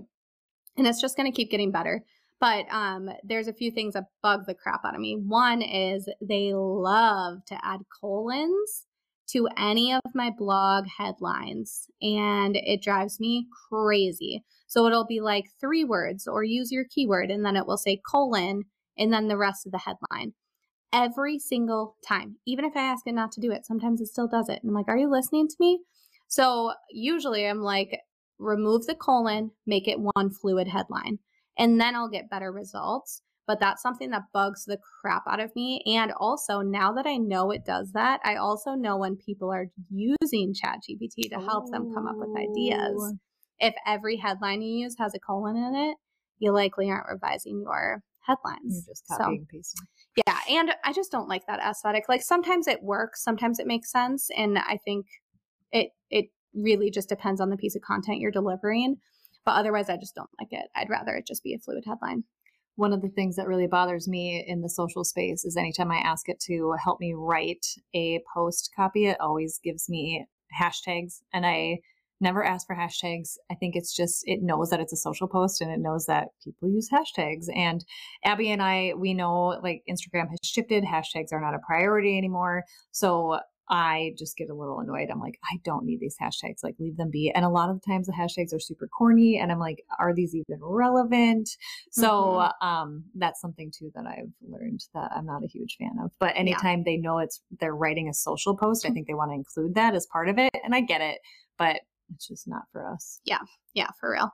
and 0.76 0.86
it's 0.86 1.00
just 1.00 1.16
going 1.16 1.30
to 1.30 1.36
keep 1.36 1.50
getting 1.50 1.70
better. 1.70 2.02
But 2.40 2.66
um, 2.70 3.08
there's 3.22 3.48
a 3.48 3.54
few 3.54 3.70
things 3.70 3.94
that 3.94 4.04
bug 4.22 4.44
the 4.46 4.54
crap 4.54 4.84
out 4.84 4.94
of 4.94 5.00
me. 5.00 5.16
One 5.16 5.62
is 5.62 6.08
they 6.20 6.52
love 6.52 7.44
to 7.46 7.58
add 7.64 7.80
colons 8.00 8.86
to 9.28 9.48
any 9.56 9.94
of 9.94 10.02
my 10.14 10.30
blog 10.36 10.84
headlines, 10.98 11.86
and 12.02 12.56
it 12.56 12.82
drives 12.82 13.18
me 13.20 13.46
crazy. 13.70 14.42
So 14.66 14.86
it'll 14.86 15.06
be 15.06 15.20
like 15.20 15.44
three 15.60 15.84
words 15.84 16.26
or 16.26 16.44
use 16.44 16.70
your 16.70 16.84
keyword, 16.84 17.30
and 17.30 17.44
then 17.44 17.56
it 17.56 17.66
will 17.66 17.78
say 17.78 18.02
colon 18.10 18.64
and 18.98 19.12
then 19.12 19.28
the 19.28 19.36
rest 19.36 19.66
of 19.66 19.72
the 19.72 19.78
headline 19.78 20.34
every 20.94 21.38
single 21.38 21.96
time. 22.07 22.37
Even 22.46 22.64
if 22.64 22.76
I 22.76 22.80
ask 22.80 23.07
it 23.07 23.12
not 23.12 23.33
to 23.33 23.40
do 23.40 23.50
it, 23.50 23.66
sometimes 23.66 24.00
it 24.00 24.07
still 24.07 24.28
does 24.28 24.48
it. 24.48 24.61
And 24.62 24.70
I'm 24.70 24.74
like, 24.74 24.88
are 24.88 24.96
you 24.96 25.11
listening 25.11 25.48
to 25.48 25.57
me? 25.59 25.80
So 26.28 26.72
usually 26.90 27.46
I'm 27.46 27.61
like, 27.61 28.00
remove 28.38 28.87
the 28.87 28.94
colon, 28.94 29.50
make 29.66 29.88
it 29.88 29.98
one 29.98 30.30
fluid 30.30 30.68
headline, 30.68 31.18
and 31.59 31.80
then 31.80 31.94
I'll 31.94 32.09
get 32.09 32.30
better 32.30 32.50
results. 32.50 33.20
But 33.46 33.61
that's 33.61 33.83
something 33.83 34.09
that 34.11 34.22
bugs 34.33 34.64
the 34.64 34.78
crap 34.78 35.24
out 35.28 35.38
of 35.38 35.54
me. 35.54 35.83
And 35.85 36.12
also, 36.18 36.62
now 36.62 36.94
that 36.94 37.07
I 37.07 37.18
know 37.18 37.50
it 37.50 37.66
does 37.66 37.92
that, 37.92 38.20
I 38.24 38.37
also 38.37 38.70
know 38.72 38.96
when 38.96 39.16
people 39.16 39.52
are 39.52 39.66
using 39.90 40.54
ChatGPT 40.54 41.28
to 41.28 41.44
help 41.44 41.70
them 41.70 41.92
come 41.92 42.07
up 42.07 42.16
with 42.16 42.35
ideas. 42.38 42.96
Oh. 42.98 43.12
If 43.59 43.74
every 43.87 44.16
headline 44.16 44.62
you 44.62 44.85
use 44.85 44.96
has 44.98 45.14
a 45.14 45.18
colon 45.18 45.57
in 45.57 45.74
it, 45.74 45.96
you 46.38 46.52
likely 46.52 46.90
aren't 46.90 47.09
revising 47.09 47.61
your 47.61 48.02
headlines. 48.26 48.84
You're 48.87 48.94
just 48.94 49.06
copying 49.08 49.38
and 49.38 49.48
pasting. 49.48 49.87
Yeah, 50.26 50.38
and 50.50 50.74
I 50.84 50.92
just 50.92 51.10
don't 51.10 51.28
like 51.28 51.46
that 51.46 51.60
aesthetic. 51.60 52.04
Like 52.08 52.22
sometimes 52.22 52.66
it 52.66 52.82
works, 52.82 53.22
sometimes 53.22 53.58
it 53.58 53.66
makes 53.66 53.90
sense, 53.90 54.28
and 54.37 54.58
I 54.58 54.78
think 54.84 55.06
it 55.72 55.90
it 56.10 56.26
really 56.54 56.90
just 56.90 57.08
depends 57.08 57.40
on 57.40 57.50
the 57.50 57.56
piece 57.56 57.76
of 57.76 57.82
content 57.82 58.20
you're 58.20 58.30
delivering. 58.30 58.96
But 59.44 59.52
otherwise, 59.52 59.90
I 59.90 59.96
just 59.96 60.14
don't 60.14 60.30
like 60.40 60.52
it. 60.52 60.68
I'd 60.74 60.88
rather 60.88 61.12
it 61.14 61.26
just 61.26 61.42
be 61.42 61.54
a 61.54 61.58
fluid 61.58 61.84
headline. 61.87 62.24
One 62.76 62.92
of 62.92 63.02
the 63.02 63.08
things 63.08 63.37
that 63.37 63.46
really 63.46 63.66
bothers 63.66 64.08
me 64.08 64.44
in 64.46 64.62
the 64.62 64.68
social 64.68 65.04
space 65.04 65.44
is 65.44 65.56
anytime 65.56 65.92
I 65.92 65.98
ask 65.98 66.28
it 66.28 66.40
to 66.46 66.74
help 66.82 66.98
me 66.98 67.12
write 67.14 67.66
a 67.94 68.20
post 68.32 68.70
copy, 68.74 69.06
it 69.06 69.20
always 69.20 69.60
gives 69.62 69.88
me 69.88 70.26
hashtags. 70.58 71.20
And 71.32 71.46
I 71.46 71.80
never 72.20 72.44
ask 72.44 72.66
for 72.66 72.77
hashtags. 72.77 73.37
I 73.50 73.55
think 73.55 73.77
it's 73.77 73.94
just, 73.94 74.22
it 74.27 74.40
knows 74.42 74.70
that 74.70 74.81
it's 74.81 74.92
a 74.92 74.96
social 74.96 75.29
post 75.29 75.61
and 75.61 75.70
it 75.70 75.81
knows 75.81 76.07
that 76.07 76.29
people 76.42 76.68
use 76.68 76.88
hashtags. 76.90 77.46
And 77.55 77.85
Abby 78.24 78.50
and 78.50 78.62
I, 78.62 78.92
we 78.96 79.14
know 79.14 79.61
like 79.62 79.83
Instagram 79.88 80.31
has 80.31 80.38
shifted, 80.42 80.85
hashtags 80.85 81.33
are 81.33 81.40
not 81.40 81.55
a 81.55 81.61
priority 81.66 82.16
anymore. 82.16 82.64
So 82.92 83.38
I 83.68 84.12
just 84.18 84.37
get 84.37 84.50
a 84.50 84.55
little 84.55 84.79
annoyed. 84.81 85.09
I'm 85.11 85.20
like, 85.20 85.38
I 85.50 85.57
don't 85.64 85.87
need 85.87 86.00
these 86.00 86.16
hashtags. 86.20 86.62
Like, 86.62 86.77
leave 86.79 86.96
them 86.96 87.11
be. 87.11 87.33
And 87.35 87.44
a 87.44 87.48
lot 87.48 87.70
of 87.70 87.81
the 87.81 87.90
times 87.90 88.07
the 88.07 88.12
hashtags 88.12 88.55
are 88.55 88.61
super 88.61 88.87
corny, 88.87 89.38
and 89.38 89.50
I'm 89.50 89.59
like, 89.59 89.83
are 89.98 90.14
these 90.14 90.35
even 90.35 90.59
relevant? 90.61 91.48
So, 91.90 92.11
mm-hmm. 92.11 92.66
um, 92.66 93.05
that's 93.14 93.40
something 93.40 93.72
too 93.77 93.90
that 93.94 94.05
I've 94.07 94.31
learned 94.46 94.81
that 94.92 95.12
I'm 95.16 95.24
not 95.24 95.44
a 95.44 95.48
huge 95.48 95.77
fan 95.79 95.92
of. 96.03 96.11
But 96.20 96.35
anytime 96.37 96.81
yeah. 96.81 96.85
they 96.85 96.96
know 96.98 97.18
it's 97.18 97.40
they're 97.59 97.74
writing 97.74 98.09
a 98.09 98.14
social 98.14 98.55
post, 98.55 98.85
I 98.85 98.88
mm-hmm. 98.88 98.94
think 98.94 99.07
they 99.07 99.14
want 99.14 99.31
to 99.31 99.37
include 99.37 99.74
that 99.77 99.94
as 99.94 100.07
part 100.12 100.29
of 100.29 100.38
it, 100.38 100.53
and 100.62 100.74
I 100.74 100.83
get 100.83 101.00
it. 101.00 101.20
But 101.57 101.81
it's 102.12 102.28
just 102.28 102.46
not 102.48 102.62
for 102.72 102.86
us. 102.86 103.20
Yeah. 103.24 103.38
Yeah, 103.74 103.88
for 103.98 104.12
real. 104.12 104.30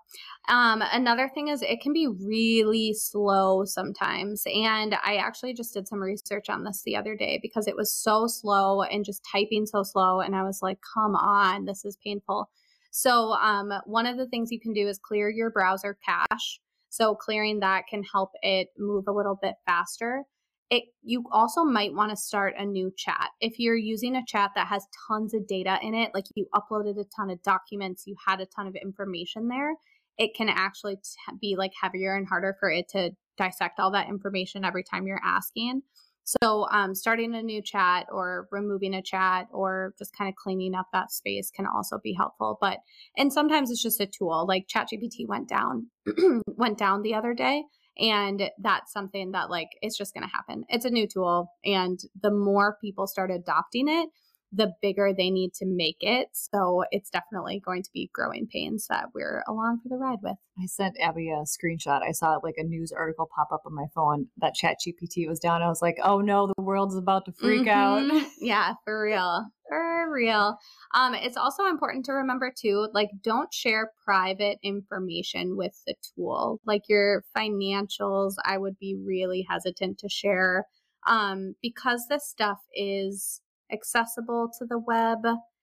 Um, 0.49 0.83
another 0.93 1.31
thing 1.33 1.49
is 1.49 1.63
it 1.63 1.81
can 1.81 1.93
be 1.93 2.07
really 2.07 2.93
slow 2.93 3.65
sometimes. 3.65 4.43
And 4.47 4.95
I 5.03 5.17
actually 5.17 5.55
just 5.55 5.73
did 5.73 5.89
some 5.89 6.01
research 6.01 6.51
on 6.51 6.65
this 6.65 6.83
the 6.85 6.97
other 6.97 7.17
day 7.17 7.39
because 7.41 7.67
it 7.67 7.77
was 7.77 7.93
so 7.93 8.27
slow 8.27 8.83
and 8.83 9.05
just 9.05 9.25
typing 9.31 9.67
so 9.67 9.83
slow. 9.83 10.21
And 10.21 10.37
I 10.37 10.43
was 10.43 10.61
like, 10.63 10.79
come 10.95 11.15
on, 11.15 11.65
this 11.65 11.85
is 11.85 11.97
painful. 12.05 12.51
So, 12.91 13.33
um, 13.35 13.73
one 13.87 14.07
of 14.07 14.17
the 14.17 14.27
things 14.27 14.51
you 14.51 14.61
can 14.61 14.73
do 14.73 14.89
is 14.89 14.99
clear 14.99 15.31
your 15.31 15.51
browser 15.51 15.97
cache. 16.05 16.61
So, 16.89 17.15
clearing 17.15 17.61
that 17.61 17.85
can 17.89 18.03
help 18.03 18.33
it 18.43 18.69
move 18.77 19.05
a 19.07 19.13
little 19.13 19.39
bit 19.41 19.55
faster 19.65 20.25
it 20.71 20.85
you 21.03 21.25
also 21.33 21.65
might 21.65 21.95
want 21.95 22.11
to 22.11 22.17
start 22.17 22.55
a 22.57 22.65
new 22.65 22.93
chat. 22.97 23.31
If 23.41 23.59
you're 23.59 23.77
using 23.77 24.17
a 24.17 24.25
chat 24.27 24.53
that 24.55 24.69
has 24.69 24.87
tons 25.09 25.35
of 25.35 25.47
data 25.47 25.79
in 25.83 25.95
it 25.95 26.13
like 26.15 26.25
you 26.35 26.47
uploaded 26.55 26.99
a 26.99 27.05
ton 27.17 27.31
of 27.31 27.43
documents 27.43 28.05
you 28.07 28.15
had 28.27 28.41
a 28.41 28.47
ton 28.47 28.67
of 28.67 28.77
information 28.77 29.49
there 29.49 29.75
it 30.19 30.35
can 30.37 30.49
actually 30.51 30.97
t- 30.97 31.37
be 31.41 31.57
like 31.57 31.73
heavier 31.81 32.15
and 32.15 32.29
harder 32.29 32.55
for 32.61 32.71
it 32.71 32.89
to 32.91 33.11
dissect 33.39 33.81
all 33.81 33.91
that 33.91 34.09
information 34.09 34.65
every 34.65 34.85
time 34.85 35.07
you're 35.07 35.21
asking. 35.25 35.83
So 36.25 36.69
um, 36.71 36.95
starting 36.95 37.35
a 37.35 37.43
new 37.43 37.63
chat 37.63 38.07
or 38.13 38.47
removing 38.53 38.95
a 38.95 39.03
chat 39.03 39.47
or 39.51 39.95
just 39.99 40.15
kind 40.17 40.29
of 40.29 40.37
cleaning 40.37 40.75
up 40.75 40.87
that 40.93 41.11
space 41.11 41.51
can 41.51 41.67
also 41.67 41.99
be 41.99 42.13
helpful 42.13 42.59
but 42.61 42.79
and 43.17 43.33
sometimes 43.33 43.71
it's 43.71 43.83
just 43.83 44.01
a 44.01 44.07
tool 44.07 44.47
like 44.47 44.69
chatgpt 44.69 45.27
went 45.27 45.49
down 45.49 45.89
went 46.47 46.79
down 46.79 47.03
the 47.03 47.15
other 47.15 47.35
day 47.35 47.65
and 47.99 48.51
that's 48.59 48.93
something 48.93 49.33
that 49.33 49.51
like 49.51 49.71
it's 49.83 49.97
just 49.97 50.15
going 50.15 50.23
to 50.23 50.35
happen. 50.35 50.65
It's 50.69 50.85
a 50.85 50.91
new 50.91 51.07
tool 51.07 51.53
and 51.65 52.01
the 52.21 52.31
more 52.31 52.77
people 52.81 53.07
start 53.07 53.31
adopting 53.31 53.89
it, 53.89 54.09
the 54.53 54.73
bigger 54.83 55.13
they 55.13 55.31
need 55.31 55.55
to 55.55 55.67
make 55.67 55.99
it. 56.01 56.29
So 56.33 56.85
it's 56.91 57.11
definitely 57.11 57.61
going 57.65 57.83
to 57.83 57.91
be 57.93 58.11
growing 58.13 58.49
pains 58.49 58.87
that 58.89 59.07
we're 59.15 59.45
along 59.47 59.81
for 59.83 59.89
the 59.89 59.97
ride 59.97 60.19
with. 60.23 60.37
I 60.61 60.67
sent 60.67 60.97
Abby 61.01 61.31
a 61.31 61.45
screenshot. 61.45 62.03
I 62.03 62.13
saw 62.13 62.39
like 62.43 62.57
a 62.59 62.65
news 62.65 62.93
article 62.93 63.29
pop 63.35 63.49
up 63.53 63.63
on 63.65 63.75
my 63.75 63.87
phone 63.95 64.27
that 64.39 64.55
Chat 64.55 64.79
GPT 64.85 65.29
was 65.29 65.39
down. 65.39 65.63
I 65.63 65.69
was 65.69 65.81
like, 65.81 65.99
oh 66.03 66.21
no, 66.21 66.49
the 66.49 66.63
world's 66.63 66.97
about 66.97 67.27
to 67.27 67.33
freak 67.33 67.67
mm-hmm. 67.67 68.17
out. 68.17 68.27
yeah, 68.41 68.75
for 68.85 69.03
real. 69.03 69.47
For 69.69 70.13
real. 70.13 70.59
Um, 70.95 71.15
it's 71.15 71.37
also 71.37 71.67
important 71.67 72.05
to 72.07 72.13
remember 72.13 72.53
too, 72.55 72.89
like 72.93 73.11
don't 73.23 73.55
share 73.55 73.93
private 74.05 74.59
information 74.65 75.57
with 75.57 75.81
the 75.87 75.95
tool. 76.15 76.61
Like 76.67 76.83
your 76.89 77.25
financials, 77.37 78.35
I 78.45 78.59
would 78.59 78.79
be 78.81 78.97
really 79.01 79.47
hesitant 79.49 79.99
to 79.99 80.09
share. 80.09 80.67
Um, 81.07 81.55
because 81.63 82.07
this 82.11 82.29
stuff 82.29 82.59
is 82.75 83.41
accessible 83.73 84.51
to 84.59 84.67
the 84.67 84.79
web. 84.79 85.19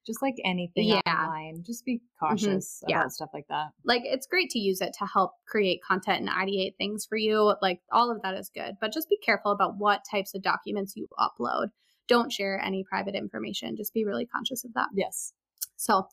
Just 0.05 0.21
like 0.21 0.35
anything 0.45 0.87
yeah. 0.87 1.01
online, 1.05 1.63
just 1.65 1.83
be 1.83 1.95
mm-hmm. 1.95 2.25
cautious 2.25 2.81
mm-hmm. 2.81 2.93
about 2.93 3.03
yeah. 3.05 3.07
stuff 3.09 3.29
like 3.33 3.47
that. 3.49 3.67
Like 3.83 4.03
it's 4.05 4.25
great 4.25 4.49
to 4.51 4.59
use 4.59 4.79
it 4.79 4.95
to 4.99 5.05
help 5.05 5.31
create 5.45 5.81
content 5.85 6.21
and 6.21 6.29
ideate 6.29 6.77
things 6.77 7.05
for 7.05 7.17
you. 7.17 7.55
Like 7.61 7.81
all 7.91 8.09
of 8.09 8.21
that 8.21 8.33
is 8.33 8.49
good, 8.53 8.75
but 8.79 8.93
just 8.93 9.09
be 9.09 9.17
careful 9.17 9.51
about 9.51 9.77
what 9.77 10.05
types 10.09 10.33
of 10.33 10.41
documents 10.41 10.93
you 10.95 11.09
upload. 11.19 11.67
Don't 12.07 12.31
share 12.31 12.57
any 12.63 12.85
private 12.89 13.15
information. 13.15 13.75
Just 13.75 13.93
be 13.93 14.05
really 14.05 14.25
conscious 14.25 14.63
of 14.63 14.73
that. 14.75 14.87
Yes. 14.93 15.33
So, 15.75 16.07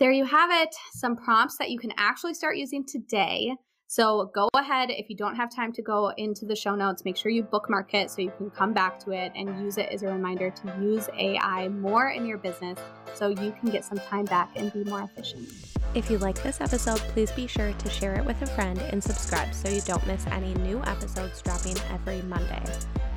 there 0.00 0.10
you 0.10 0.24
have 0.24 0.50
it. 0.50 0.74
Some 0.92 1.14
prompts 1.14 1.58
that 1.58 1.70
you 1.70 1.78
can 1.78 1.92
actually 1.96 2.34
start 2.34 2.56
using 2.56 2.84
today 2.84 3.54
so 3.86 4.30
go 4.34 4.48
ahead 4.54 4.90
if 4.90 5.08
you 5.08 5.16
don't 5.16 5.36
have 5.36 5.54
time 5.54 5.72
to 5.72 5.82
go 5.82 6.12
into 6.16 6.46
the 6.46 6.56
show 6.56 6.74
notes, 6.74 7.04
make 7.04 7.16
sure 7.16 7.30
you 7.30 7.42
bookmark 7.42 7.94
it 7.94 8.10
so 8.10 8.22
you 8.22 8.32
can 8.36 8.50
come 8.50 8.72
back 8.72 8.98
to 9.00 9.12
it 9.12 9.32
and 9.36 9.60
use 9.62 9.78
it 9.78 9.88
as 9.92 10.02
a 10.02 10.06
reminder 10.06 10.50
to 10.50 10.74
use 10.80 11.08
AI 11.18 11.68
more 11.68 12.08
in 12.08 12.26
your 12.26 12.38
business 12.38 12.78
so 13.14 13.28
you 13.28 13.54
can 13.60 13.70
get 13.70 13.84
some 13.84 13.98
time 13.98 14.24
back 14.24 14.50
and 14.56 14.72
be 14.72 14.84
more 14.84 15.02
efficient. 15.02 15.48
If 15.94 16.10
you 16.10 16.18
like 16.18 16.42
this 16.42 16.60
episode, 16.60 16.98
please 16.98 17.30
be 17.30 17.46
sure 17.46 17.72
to 17.72 17.90
share 17.90 18.16
it 18.16 18.24
with 18.24 18.42
a 18.42 18.46
friend 18.46 18.80
and 18.80 19.02
subscribe 19.02 19.54
so 19.54 19.68
you 19.68 19.80
don't 19.82 20.04
miss 20.06 20.26
any 20.28 20.54
new 20.54 20.82
episodes 20.84 21.40
dropping 21.42 21.76
every 21.92 22.20
Monday. 22.22 22.62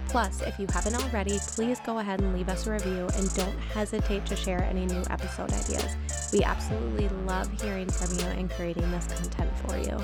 Plus, 0.10 0.42
if 0.44 0.58
you 0.60 0.68
haven't 0.72 0.96
already, 0.96 1.38
please 1.48 1.80
go 1.86 2.00
ahead 2.00 2.22
and 2.22 2.34
leave 2.34 2.50
us 2.50 2.68
a 2.68 2.72
review 2.72 3.08
and 3.16 3.34
don't 3.34 3.58
hesitate 3.74 4.26
to 4.26 4.36
share 4.36 4.64
any 4.64 4.86
new 4.86 5.04
episode 5.10 5.52
ideas. 5.52 5.98
We 6.32 6.44
absolutely 6.44 7.10
love 7.26 7.50
hearing 7.62 7.90
from 7.90 8.18
you 8.20 8.26
and 8.26 8.50
creating 8.52 8.90
this 8.92 9.08
content 9.08 9.52
for 9.66 9.78
you. 9.78 9.98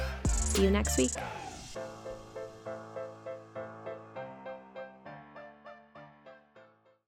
See 0.53 0.61
you 0.61 0.69
next 0.69 0.97
week. 0.99 1.11